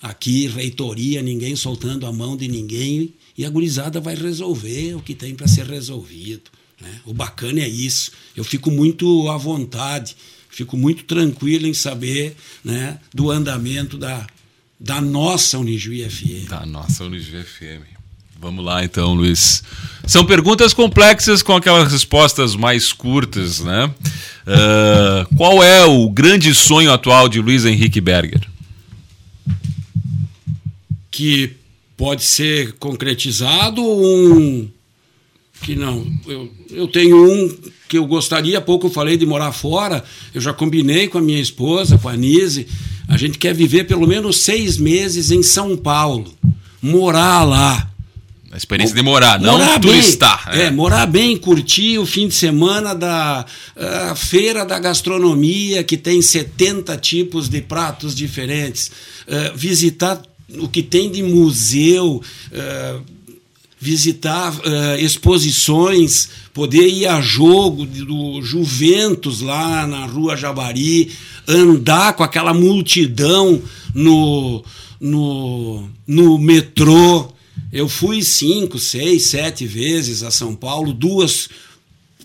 [0.00, 5.14] Aqui, reitoria, ninguém soltando a mão de ninguém, e a gurizada vai resolver o que
[5.14, 6.50] tem para ser resolvido.
[6.80, 7.00] Né?
[7.04, 8.12] O bacana é isso.
[8.36, 10.16] Eu fico muito à vontade,
[10.50, 14.26] fico muito tranquilo em saber né, do andamento da,
[14.78, 16.48] da nossa Unijuí FM.
[16.48, 17.92] Da nossa Unijuí FM.
[18.42, 19.62] Vamos lá então, Luiz.
[20.04, 23.86] São perguntas complexas com aquelas respostas mais curtas, né?
[23.86, 28.40] Uh, qual é o grande sonho atual de Luiz Henrique Berger?
[31.08, 31.54] Que
[31.96, 34.68] pode ser concretizado um
[35.62, 36.04] que não.
[36.26, 40.02] Eu, eu tenho um que eu gostaria, há pouco eu falei de morar fora,
[40.34, 42.66] eu já combinei com a minha esposa, com a Nise,
[43.08, 46.32] a gente quer viver pelo menos seis meses em São Paulo,
[46.80, 47.88] morar lá.
[48.50, 50.50] A experiência de morar, não morar turistar.
[50.50, 50.64] Bem, é.
[50.64, 50.70] é.
[50.70, 53.46] morar bem, curtir o fim de semana da
[54.14, 58.90] feira da gastronomia, que tem 70 tipos de pratos diferentes.
[59.26, 60.20] Uh, visitar
[60.58, 62.22] o que tem de museu,
[62.52, 63.02] uh,
[63.78, 64.54] visitar
[65.00, 71.10] exposições, poder ir a jogo do Juventus lá na Rua Jabari,
[71.48, 73.60] andar com aquela multidão
[73.92, 74.64] no,
[75.00, 77.32] no, no metrô.
[77.72, 81.48] Eu fui cinco, seis, sete vezes a São Paulo, duas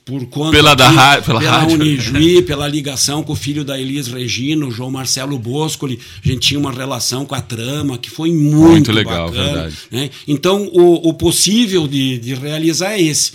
[0.08, 1.76] por conta pela da pela, pela pela rádio.
[1.76, 6.48] Unijuí, pela ligação com o filho da Elis Regina, o João Marcelo Boscoli, a gente
[6.48, 9.76] tinha uma relação com a trama que foi muito, muito legal, bacana, verdade.
[9.92, 10.10] Né?
[10.26, 13.34] Então o, o possível de, de realizar é esse.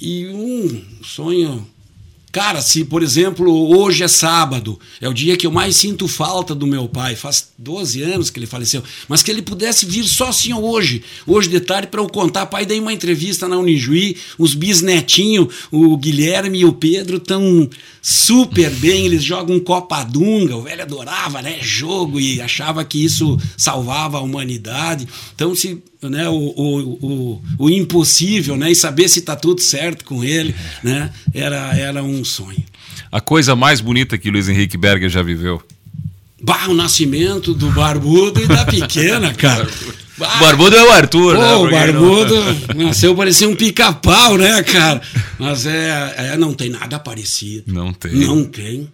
[0.00, 1.66] E um sonho
[2.30, 6.54] Cara, se, por exemplo, hoje é sábado, é o dia que eu mais sinto falta
[6.54, 10.28] do meu pai, faz 12 anos que ele faleceu, mas que ele pudesse vir só
[10.28, 12.44] assim hoje, hoje de tarde, para eu contar.
[12.44, 17.68] Pai, dei uma entrevista na Unijuí, os bisnetinhos, o Guilherme e o Pedro estão
[18.02, 23.38] super bem, eles jogam Copa Dunga, o velho adorava, né, jogo e achava que isso
[23.56, 25.08] salvava a humanidade.
[25.34, 30.04] Então, se né, o, o, o, o, impossível, né, e saber se está tudo certo
[30.04, 32.62] com ele, né, era, era um sonho.
[33.10, 35.62] A coisa mais bonita que Luiz Henrique Berger já viveu?
[36.40, 39.68] Bah, o nascimento do Barbudo e da pequena, cara.
[40.18, 41.54] Bah, Barbudo é o Arthur, pô, né?
[41.54, 42.34] O Barbudo
[42.74, 42.86] não...
[42.86, 45.00] nasceu parecia um pica-pau, né, cara?
[45.38, 47.72] Mas é, é, não tem nada parecido.
[47.72, 48.14] Não tem.
[48.14, 48.90] Não tem.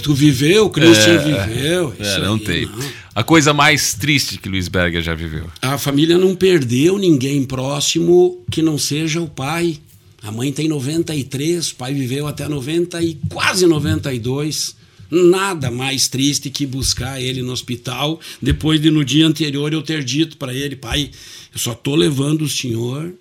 [0.00, 1.94] Tu viveu, o Christian é, viveu.
[1.98, 2.66] É, não aí, tem.
[2.66, 3.05] Não.
[3.16, 5.50] A coisa mais triste que Luiz Berger já viveu.
[5.62, 9.80] A família não perdeu ninguém próximo que não seja o pai.
[10.22, 14.76] A mãe tem 93, o pai viveu até 90 e quase 92.
[15.10, 20.04] Nada mais triste que buscar ele no hospital depois de no dia anterior eu ter
[20.04, 21.10] dito para ele, pai,
[21.54, 23.14] eu só tô levando o senhor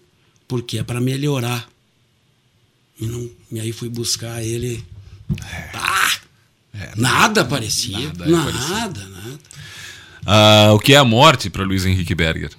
[0.45, 1.69] porque é para melhorar.
[2.99, 4.83] E, não, e aí fui buscar ele.
[5.41, 5.69] É.
[5.73, 6.11] Ah,
[6.73, 8.25] é, nada parecido.
[8.25, 9.39] Nada, é nada, nada.
[10.25, 12.51] Ah, o que é a morte para Luiz Henrique Berger?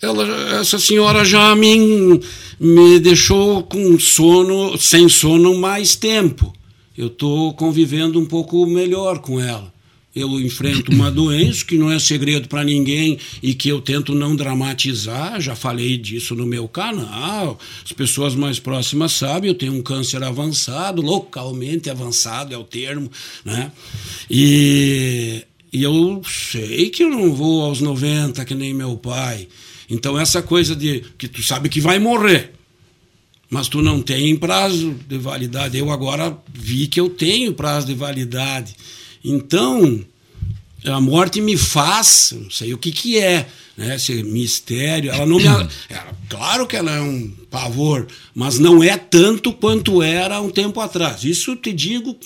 [0.00, 2.20] Ela, essa senhora já me,
[2.58, 6.52] me deixou com sono, sem sono mais tempo.
[6.98, 9.72] Eu estou convivendo um pouco melhor com ela.
[10.14, 14.36] Eu enfrento uma doença que não é segredo para ninguém e que eu tento não
[14.36, 15.40] dramatizar.
[15.40, 17.58] Já falei disso no meu canal.
[17.84, 19.48] As pessoas mais próximas sabem.
[19.48, 23.10] Eu tenho um câncer avançado, localmente avançado é o termo,
[23.44, 23.72] né?
[24.30, 29.48] E, e eu sei que eu não vou aos 90 que nem meu pai.
[29.88, 32.52] Então essa coisa de que tu sabe que vai morrer
[33.52, 35.76] mas tu não tem prazo de validade.
[35.76, 38.74] Eu agora vi que eu tenho prazo de validade.
[39.22, 40.02] Então,
[40.86, 43.46] a morte me faz, não sei o que que é,
[43.76, 43.96] né?
[43.96, 45.10] Esse mistério.
[45.10, 45.44] Ela não me.
[45.90, 50.80] Ela, claro que ela é um pavor, mas não é tanto quanto era um tempo
[50.80, 51.22] atrás.
[51.22, 52.16] Isso te digo,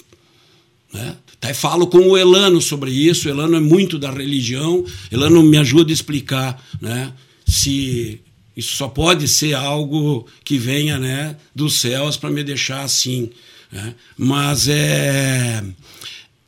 [0.93, 1.17] né?
[1.41, 3.29] Até falo com o Elano sobre isso.
[3.29, 4.85] O Elano é muito da religião.
[5.11, 7.13] Elano me ajuda a explicar, né?
[7.47, 8.21] Se
[8.57, 13.31] isso só pode ser algo que venha, né, dos céus para me deixar assim.
[13.71, 13.95] Né?
[14.17, 15.63] Mas é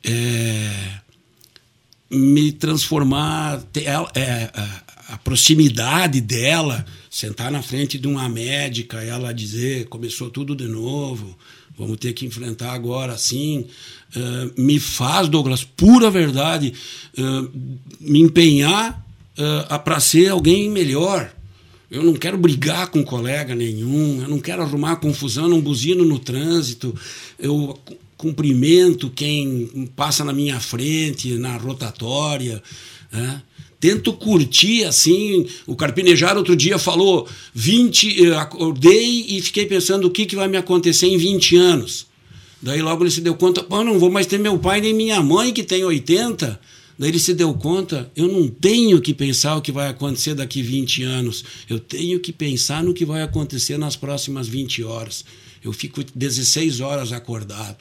[0.03, 0.71] é,
[2.09, 9.87] me transformar, é, a, a proximidade dela, sentar na frente de uma médica, ela dizer
[9.87, 11.37] começou tudo de novo,
[11.79, 13.65] vamos ter que enfrentar agora assim,
[14.15, 16.73] uh, me faz, Douglas, pura verdade,
[17.17, 17.49] uh,
[18.01, 19.01] me empenhar
[19.37, 21.33] uh, para ser alguém melhor.
[21.89, 26.19] Eu não quero brigar com colega nenhum, eu não quero arrumar confusão, não buzino no
[26.19, 26.93] trânsito,
[27.39, 27.79] eu
[28.17, 32.61] cumprimento quem passa na minha frente, na rotatória.
[33.11, 33.41] Né?
[33.79, 35.47] Tento curtir assim.
[35.65, 40.47] O Carpinejar outro dia falou: 20, eu acordei e fiquei pensando o que, que vai
[40.47, 42.07] me acontecer em 20 anos.
[42.61, 45.21] Daí logo ele se deu conta: Pô, não vou mais ter meu pai nem minha
[45.21, 46.59] mãe, que tem 80.
[46.99, 50.61] Daí ele se deu conta: eu não tenho que pensar o que vai acontecer daqui
[50.61, 51.45] 20 anos.
[51.69, 55.23] Eu tenho que pensar no que vai acontecer nas próximas 20 horas.
[55.63, 57.77] Eu fico 16 horas acordado.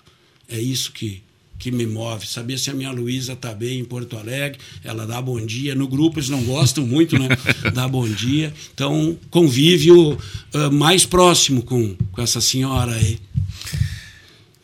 [0.48, 1.20] É isso que,
[1.58, 2.26] que me move.
[2.26, 5.74] Saber se a minha Luísa está bem em Porto Alegre, ela dá bom dia.
[5.74, 7.28] No grupo eles não gostam muito, né?
[7.74, 8.52] dá bom dia.
[8.72, 13.18] Então, convívio uh, mais próximo com, com essa senhora aí.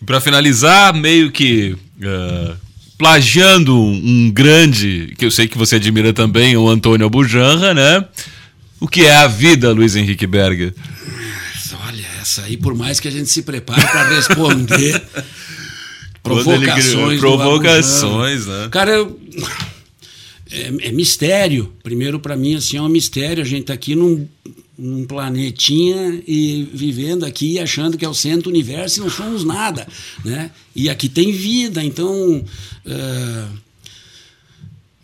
[0.07, 2.57] Para finalizar, meio que uh,
[2.97, 8.07] plagiando um grande, que eu sei que você admira também, o Antônio Abujanra, né?
[8.79, 10.75] O que é a vida, Luiz Henrique Berger?
[11.87, 15.03] Olha, essa aí, por mais que a gente se prepare para responder.
[16.25, 17.21] provocações.
[17.21, 18.69] Provocações, né?
[18.71, 19.07] Cara,
[20.51, 21.73] é, é, mistério.
[21.83, 23.43] Primeiro, para mim, assim, é um mistério.
[23.43, 24.27] A gente tá aqui num,
[24.77, 29.45] num planetinha e vivendo aqui achando que é o centro do universo e não somos
[29.45, 29.87] nada,
[30.25, 30.51] né?
[30.75, 32.45] E aqui tem vida, então...
[32.85, 33.65] Uh,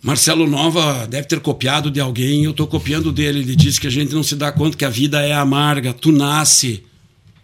[0.03, 3.41] Marcelo Nova deve ter copiado de alguém, eu estou copiando dele.
[3.41, 5.93] Ele disse que a gente não se dá conta que a vida é amarga.
[5.93, 6.83] Tu nasce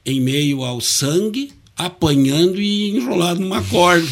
[0.07, 4.09] em meio ao sangue, apanhando e enrolado numa corda.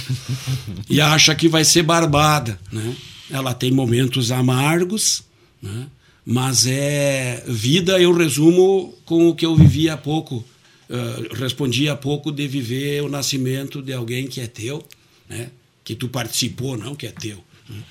[0.88, 2.58] e acha que vai ser barbada.
[2.70, 2.94] Né?
[3.30, 5.24] Ela tem momentos amargos,
[5.62, 5.86] né?
[6.26, 7.98] mas é vida.
[7.98, 10.44] Eu resumo com o que eu vivi há pouco.
[10.90, 14.86] Uh, respondi há pouco de viver o nascimento de alguém que é teu,
[15.26, 15.50] né?
[15.82, 17.42] que tu participou, não que é teu.
[17.68, 17.82] Né?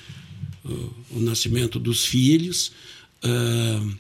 [1.12, 2.72] o nascimento dos filhos,
[3.26, 3.94] uh,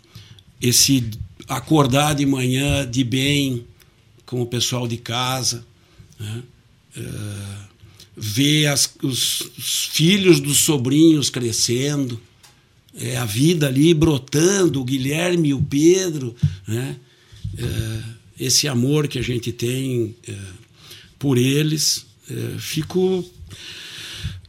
[0.61, 1.09] esse
[1.47, 3.65] acordar de manhã de bem
[4.33, 5.63] com o pessoal de casa,
[6.19, 6.41] né?
[6.97, 7.63] uh,
[8.17, 12.19] ver as, os, os, filhos dos sobrinhos crescendo,
[12.97, 16.35] é, a vida ali brotando, o Guilherme e o Pedro,
[16.67, 16.95] né?
[17.53, 18.03] Uh,
[18.39, 20.15] esse amor que a gente tem
[21.19, 22.03] por eles,
[22.57, 23.23] fico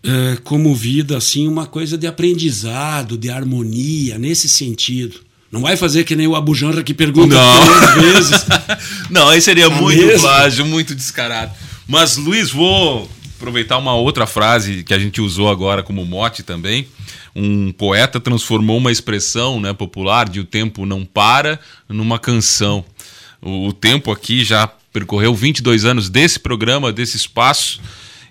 [0.02, 5.20] é, como vida assim uma coisa de aprendizado, de harmonia, nesse sentido.
[5.54, 7.92] Não vai fazer que nem o Abujanra que pergunta Não.
[7.92, 8.44] três vezes.
[9.08, 10.22] Não, aí seria tá muito mesmo?
[10.22, 11.52] plágio, muito descarado.
[11.86, 16.88] Mas, Luiz, vou aproveitar uma outra frase que a gente usou agora como mote também.
[17.36, 22.84] Um poeta transformou uma expressão né, popular de o tempo não para numa canção.
[23.40, 27.80] O, o tempo aqui já percorreu 22 anos desse programa, desse espaço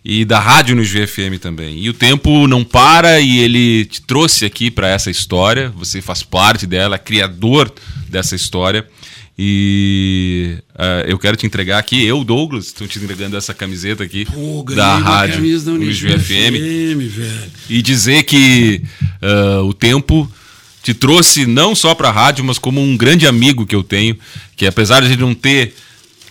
[0.05, 1.79] e da rádio no GFM também.
[1.79, 5.69] E o tempo não para e ele te trouxe aqui para essa história.
[5.77, 7.73] Você faz parte dela, é criador
[8.09, 8.85] dessa história.
[9.39, 14.25] E uh, eu quero te entregar aqui, eu, Douglas, estou te entregando essa camiseta aqui
[14.25, 16.55] Pô, da rádio da no GFM.
[17.67, 18.83] E dizer que
[19.21, 20.31] uh, o tempo
[20.83, 24.17] te trouxe não só para a rádio, mas como um grande amigo que eu tenho,
[24.55, 25.73] que apesar de não ter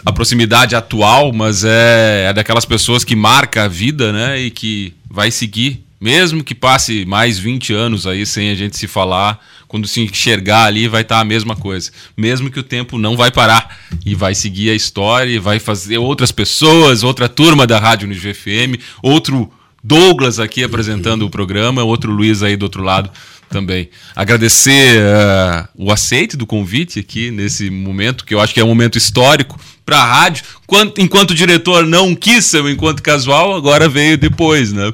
[0.05, 4.41] a proximidade atual, mas é, é daquelas pessoas que marca a vida, né?
[4.41, 8.89] E que vai seguir, mesmo que passe mais 20 anos aí sem a gente se
[8.89, 11.91] falar, quando se enxergar ali vai estar tá a mesma coisa.
[12.17, 15.99] Mesmo que o tempo não vai parar e vai seguir a história, e vai fazer
[15.99, 19.51] outras pessoas, outra turma da Rádio no GFM, outro
[19.83, 23.11] Douglas aqui apresentando o programa, outro Luiz aí do outro lado
[23.53, 23.91] também.
[24.17, 28.69] Agradecer uh, o aceite do convite aqui nesse momento, que eu acho que é um
[28.69, 30.45] momento histórico para a rádio.
[30.67, 34.93] Quanto, enquanto o diretor não quis ser o encontro casual, agora veio depois, né?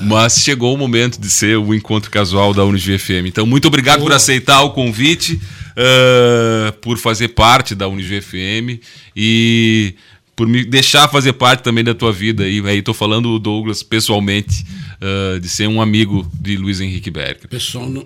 [0.00, 3.26] Mas chegou o momento de ser o encontro casual da UniGFM.
[3.26, 8.80] Então, muito obrigado por aceitar o convite, uh, por fazer parte da UniGFM
[9.14, 9.94] e
[10.42, 12.48] por me deixar fazer parte também da tua vida.
[12.48, 14.66] E aí estou falando o Douglas pessoalmente,
[15.00, 17.48] uh, de ser um amigo de Luiz Henrique Berger.
[17.48, 18.04] Pessoal não...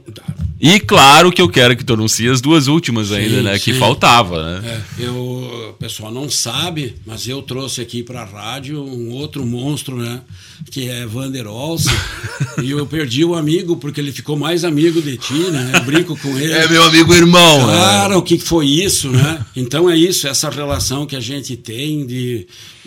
[0.61, 3.59] E claro que eu quero que tu anuncie as duas últimas ainda, sim, né?
[3.59, 3.65] Sim.
[3.65, 4.83] Que faltava, né?
[4.99, 9.45] É, eu, o pessoal não sabe, mas eu trouxe aqui para a rádio um outro
[9.45, 10.21] monstro, né?
[10.71, 11.93] Que é Vander Olsen.
[12.63, 15.73] e eu perdi o amigo porque ele ficou mais amigo de ti, né?
[15.75, 16.53] Eu brinco com ele.
[16.53, 17.65] É meu amigo irmão.
[17.65, 18.17] Claro, né?
[18.17, 19.45] o que foi isso, né?
[19.55, 22.26] Então é isso, essa relação que a gente tem de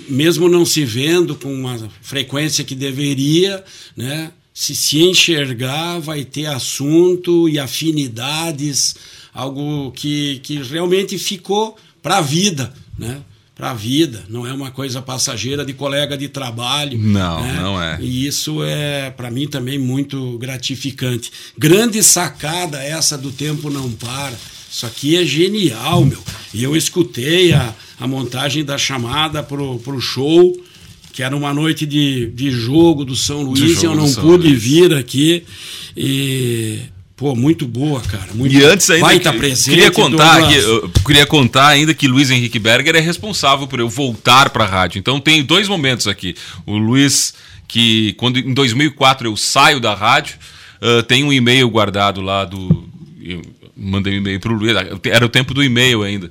[0.07, 3.63] mesmo não se vendo com uma frequência que deveria,
[3.95, 4.31] né?
[4.59, 8.93] se se enxergar, vai ter assunto e afinidades,
[9.33, 13.21] algo que, que realmente ficou para a vida, né?
[13.55, 16.97] Para a vida, não é uma coisa passageira de colega de trabalho.
[16.97, 17.53] Não, né?
[17.53, 17.99] não é.
[18.01, 21.31] E isso é, para mim, também muito gratificante.
[21.57, 24.37] Grande sacada essa do Tempo Não Para.
[24.71, 26.23] Isso aqui é genial, meu.
[26.53, 30.55] E eu escutei a, a montagem da chamada pro, pro show
[31.11, 34.63] que era uma noite de, de jogo do São Luís, eu não pude Luís.
[34.63, 35.43] vir aqui.
[35.97, 36.79] E
[37.19, 38.29] Pô, muito boa, cara.
[38.33, 39.05] Muito e antes ainda.
[39.05, 39.75] Vai estar tá presente.
[39.75, 43.89] Queria contar, aqui, eu queria contar ainda que Luiz Henrique Berger é responsável por eu
[43.89, 44.99] voltar para a rádio.
[44.99, 46.33] Então tem dois momentos aqui.
[46.65, 47.33] O Luiz,
[47.67, 50.37] que quando em 2004 eu saio da rádio,
[50.81, 52.87] uh, tem um e-mail guardado lá do.
[53.21, 53.41] Eu
[53.79, 54.75] mandei um e-mail para o Luiz,
[55.05, 56.29] era o tempo do e-mail ainda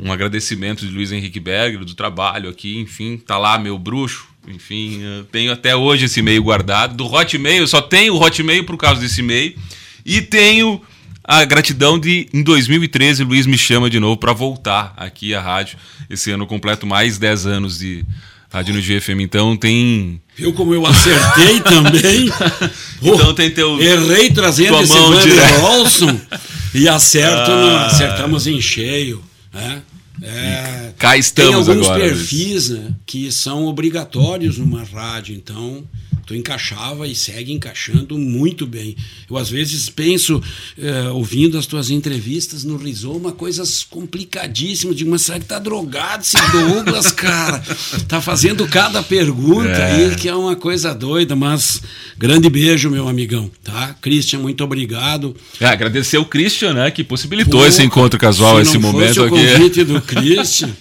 [0.00, 5.00] um agradecimento de Luiz Henrique Berger, do trabalho aqui, enfim, tá lá meu bruxo, enfim,
[5.02, 6.94] eu tenho até hoje esse e-mail guardado.
[6.94, 9.54] Do Hotmail, eu só tenho o Hotmail por causa desse e-mail.
[10.04, 10.80] E tenho
[11.22, 15.78] a gratidão de, em 2013, Luiz me chama de novo para voltar aqui à rádio.
[16.08, 18.04] Esse ano eu completo mais 10 anos de
[18.50, 19.20] rádio no GFM.
[19.20, 20.20] Então tem.
[20.34, 22.30] Viu como eu acertei também?
[23.00, 23.80] Então tem teu.
[23.80, 25.12] Errei trazendo esse mão.
[25.62, 26.20] Olson
[26.74, 27.86] e acerto, no- Ah.
[27.86, 29.22] acertamos em cheio.
[29.52, 29.82] Né?
[30.22, 35.84] É, cá estamos tem alguns agora, perfis né, que são obrigatórios numa rádio, então
[36.28, 38.94] tu encaixava e segue encaixando muito bem.
[39.30, 40.42] Eu às vezes penso,
[40.76, 44.94] eh, ouvindo as tuas entrevistas no Rizoma, coisas complicadíssimas.
[44.94, 47.64] Digo, mas será que tá drogado esse Douglas, cara?
[48.06, 50.08] Tá fazendo cada pergunta É.
[50.10, 51.80] aí, que é uma coisa doida, mas
[52.18, 53.96] grande beijo, meu amigão, tá?
[54.02, 55.34] Christian, muito obrigado.
[55.58, 59.20] É, agradecer o Christian, né, que possibilitou Pô, esse encontro casual, se esse momento fosse
[59.20, 59.34] o aqui.
[59.54, 60.70] convite do Christian.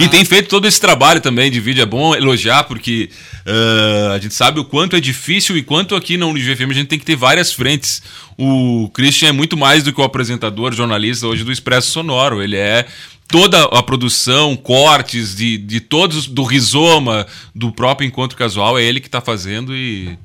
[0.00, 1.82] E tem feito todo esse trabalho também de vídeo.
[1.82, 3.10] É bom elogiar, porque
[3.46, 6.88] ah, a gente sabe o quanto é difícil e quanto aqui na UniGFM a gente
[6.88, 8.02] tem que ter várias frentes.
[8.38, 12.42] O Christian é muito mais do que o apresentador, jornalista hoje do Expresso Sonoro.
[12.42, 12.86] Ele é
[13.28, 19.00] toda a produção, cortes de, de todos, do Rizoma, do próprio Encontro Casual, é ele
[19.00, 20.18] que está fazendo e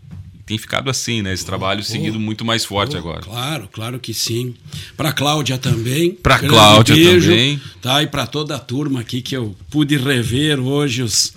[0.47, 1.33] tem ficado assim, né?
[1.33, 3.19] Esse trabalho seguido muito mais forte agora.
[3.19, 4.55] Claro, claro que sim.
[4.95, 6.17] Para Cláudia também.
[6.23, 7.61] Grande Cláudia beijo, também.
[7.81, 11.33] Tá, e para toda a turma aqui que eu pude rever hoje os,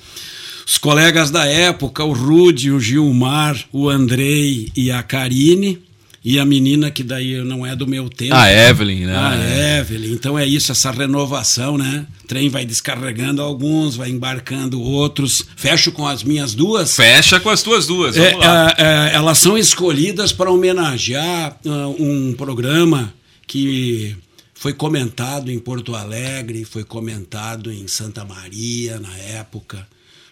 [0.65, 5.83] os colegas da época, o Rude, o Gilmar, o Andrei e a Karine.
[6.23, 8.35] E a menina que daí não é do meu tempo.
[8.35, 9.17] A Evelyn, né?
[9.17, 10.13] A Evelyn.
[10.13, 12.07] Então é isso, essa renovação, né?
[12.23, 15.43] O trem vai descarregando alguns, vai embarcando outros.
[15.57, 16.95] Fecho com as minhas duas.
[16.95, 18.19] Fecha com as tuas duas.
[18.19, 18.35] É, é,
[18.77, 23.15] é, elas são escolhidas para homenagear ah, um programa
[23.47, 24.15] que
[24.55, 29.89] foi comentado em Porto Alegre, foi comentado em Santa Maria na época.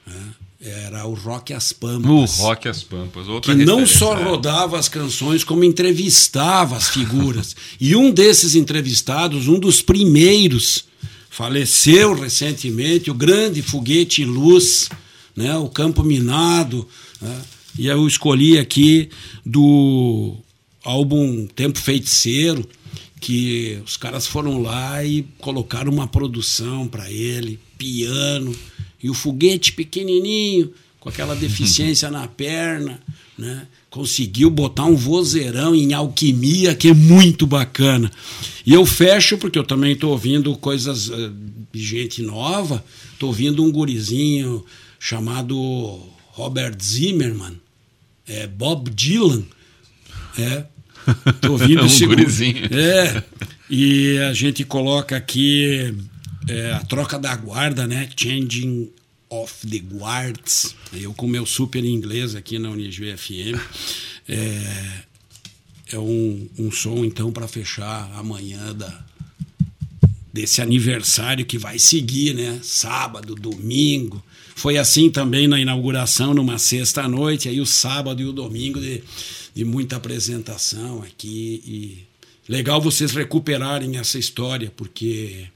[0.06, 0.14] né?
[0.60, 2.38] Era o Rock as O Pampas.
[2.38, 3.28] Rock as Pampas.
[3.28, 4.24] Outra que não só né?
[4.24, 7.54] rodava as canções, como entrevistava as figuras.
[7.80, 10.84] e um desses entrevistados, um dos primeiros,
[11.30, 14.88] faleceu recentemente, o grande foguete luz,
[15.36, 16.88] né, o Campo Minado.
[17.20, 17.42] né,
[17.78, 19.08] e eu escolhi aqui
[19.46, 20.34] do
[20.82, 22.68] álbum Tempo Feiticeiro,
[23.20, 28.52] que os caras foram lá e colocaram uma produção para ele, piano,
[29.02, 33.00] e o foguete pequenininho, com aquela deficiência na perna,
[33.38, 33.66] né?
[33.90, 38.10] Conseguiu botar um vozeirão em alquimia que é muito bacana.
[38.66, 41.30] E eu fecho porque eu também estou ouvindo coisas eh,
[41.72, 42.84] de gente nova.
[43.14, 44.62] Estou ouvindo um gurizinho
[45.00, 45.56] chamado
[46.32, 47.58] Robert Zimmerman,
[48.26, 49.42] é Bob Dylan.
[50.38, 50.64] É.
[51.40, 52.66] Tô ouvindo Um esse gu- gurizinho.
[52.70, 53.22] É.
[53.70, 55.94] E a gente coloca aqui
[56.48, 58.08] é, a troca da guarda, né?
[58.16, 58.90] Changing
[59.30, 60.74] of the Guards.
[60.92, 63.60] Eu com meu super inglês aqui na Unijuí FM.
[64.28, 65.02] É,
[65.92, 69.04] é um, um som, então, para fechar amanhã da,
[70.32, 72.60] desse aniversário que vai seguir, né?
[72.62, 74.22] Sábado, domingo.
[74.54, 79.02] Foi assim também na inauguração, numa sexta-noite, aí o sábado e o domingo de,
[79.54, 81.62] de muita apresentação aqui.
[81.64, 82.06] E
[82.50, 85.46] legal vocês recuperarem essa história, porque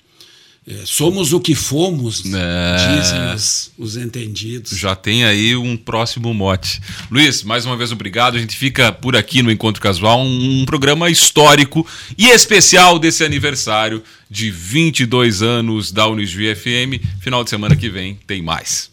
[0.84, 2.96] somos o que fomos, É.
[3.00, 4.78] dizem os, os entendidos.
[4.78, 6.80] Já tem aí um próximo mote.
[7.10, 8.36] Luiz, mais uma vez obrigado.
[8.36, 11.84] A gente fica por aqui no Encontro Casual, um, um programa histórico
[12.16, 17.02] e especial desse aniversário de 22 anos da Unisvi FM.
[17.20, 18.91] Final de semana que vem tem mais.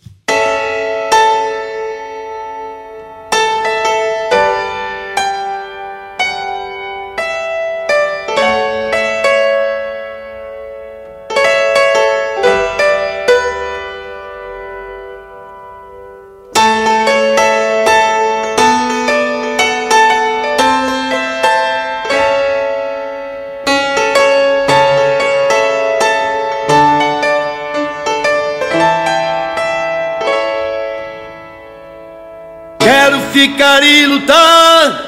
[33.80, 35.06] Ficar e lutar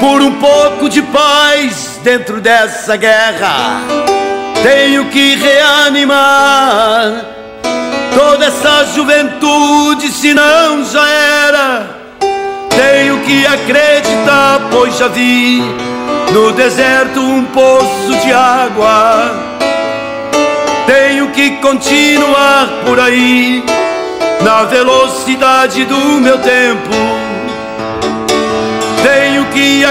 [0.00, 3.80] por um pouco de paz dentro dessa guerra.
[4.62, 7.24] Tenho que reanimar
[8.16, 12.02] toda essa juventude, senão já era.
[12.70, 15.62] Tenho que acreditar, pois já vi
[16.32, 19.34] no deserto um poço de água.
[20.86, 23.64] Tenho que continuar por aí
[24.42, 27.11] na velocidade do meu tempo.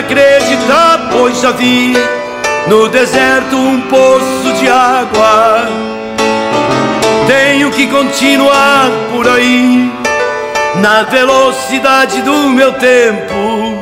[0.02, 1.94] Acreditar, pois já vi
[2.68, 5.70] no deserto um poço de água.
[7.28, 9.92] Tenho que continuar por aí
[10.78, 13.78] na velocidade do meu tempo,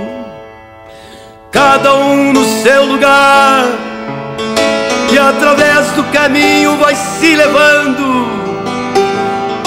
[1.52, 3.64] cada um no seu lugar,
[5.12, 8.28] e através do caminho vai se levando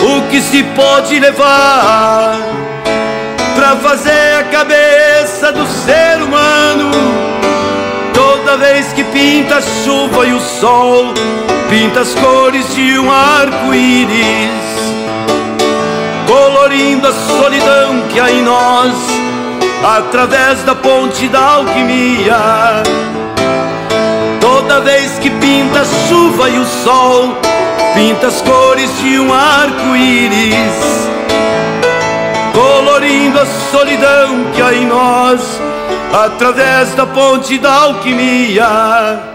[0.03, 2.37] o que se pode levar
[3.55, 4.45] para fazer a
[5.43, 6.91] cabeça do ser humano.
[8.15, 11.13] Toda vez que pinta a chuva e o sol,
[11.69, 14.63] pinta as cores de um arco-íris
[16.27, 18.95] colorindo a solidão que há em nós,
[19.99, 22.83] através da ponte da alquimia.
[24.41, 27.37] Toda vez que pinta a chuva e o sol,
[27.95, 31.11] pinta as cores de um arco-íris,
[32.53, 35.61] colorindo a solidão que há em nós,
[36.13, 39.32] através da ponte da alquimia.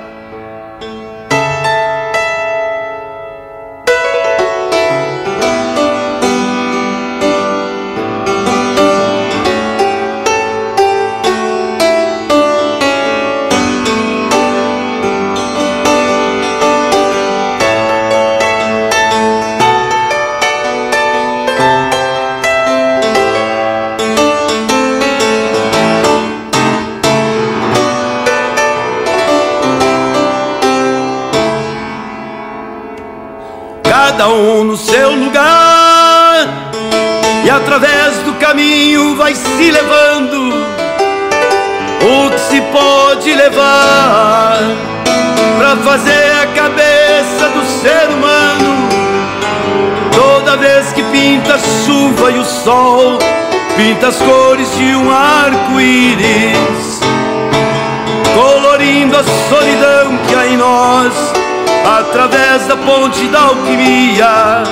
[34.18, 36.72] Cada um no seu lugar,
[37.46, 40.56] e através do caminho vai se levando
[42.02, 44.58] o que se pode levar
[45.60, 48.90] para fazer a cabeça do ser humano.
[50.16, 53.20] Toda vez que pinta a chuva e o sol,
[53.76, 57.02] pinta as cores de um arco-íris,
[58.34, 61.47] colorindo a solidão que há em nós
[61.88, 64.64] através da ponte da alquimia.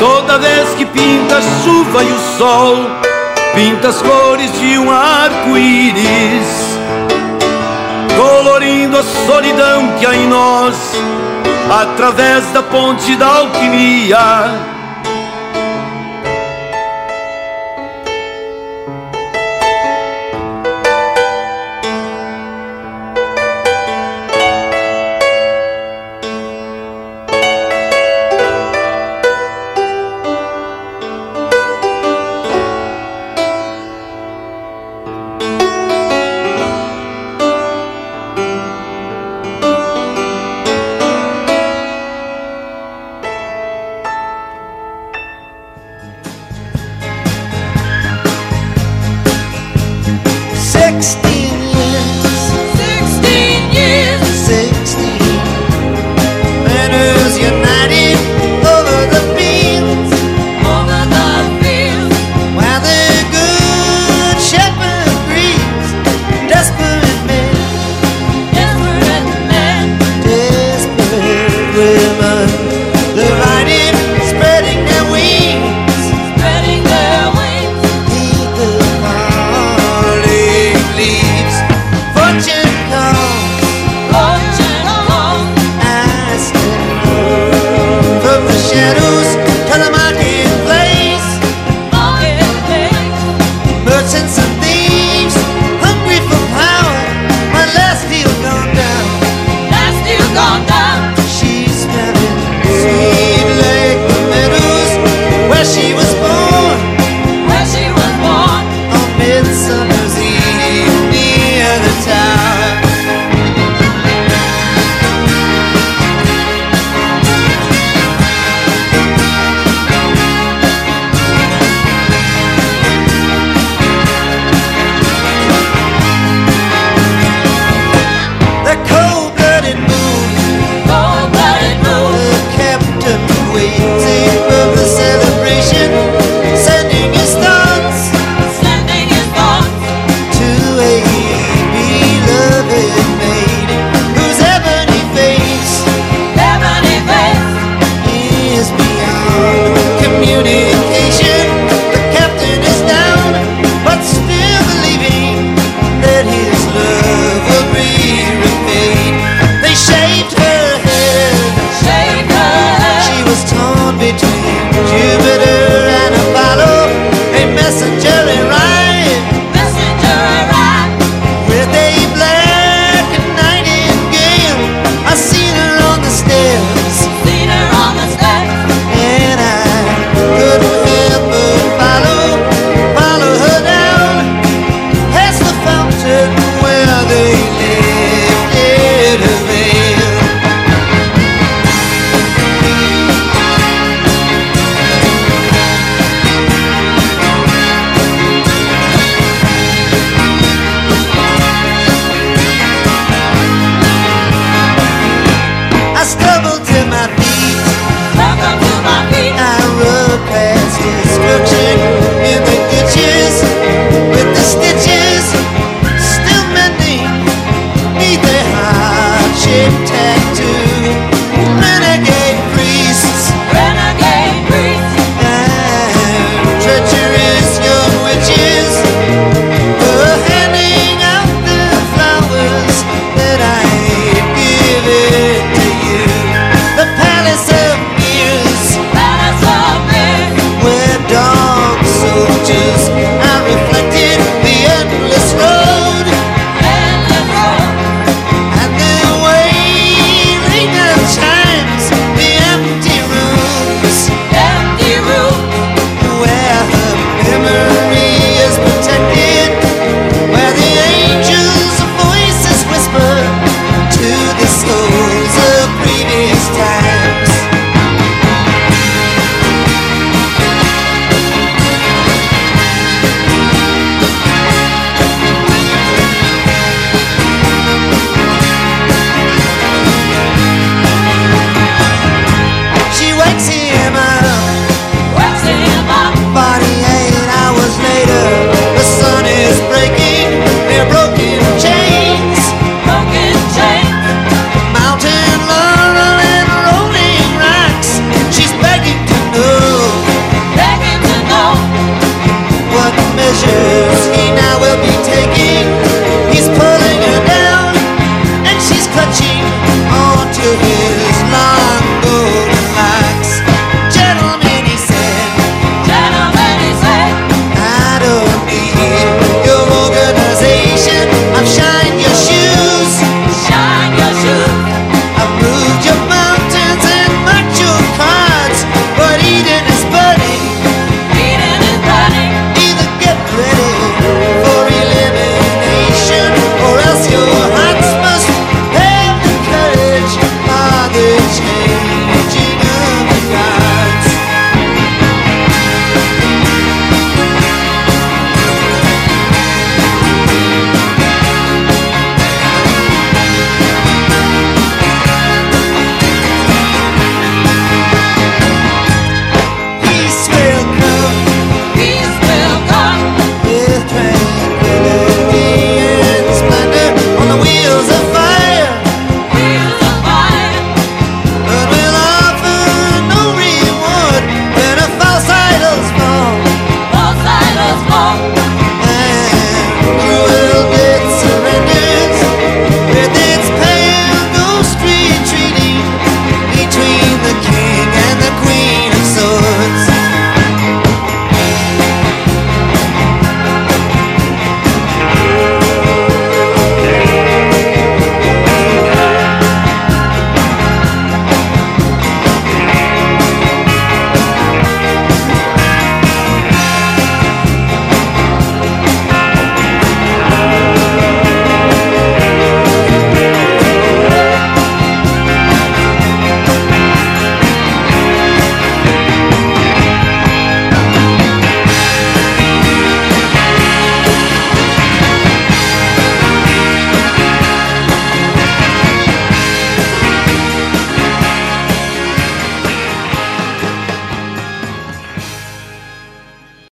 [0.00, 2.76] Toda vez que pinta a chuva e o sol,
[3.54, 6.78] pinta as cores de um arco-íris,
[8.16, 10.74] colorindo a solidão que há em nós,
[11.82, 14.73] através da ponte da alquimia.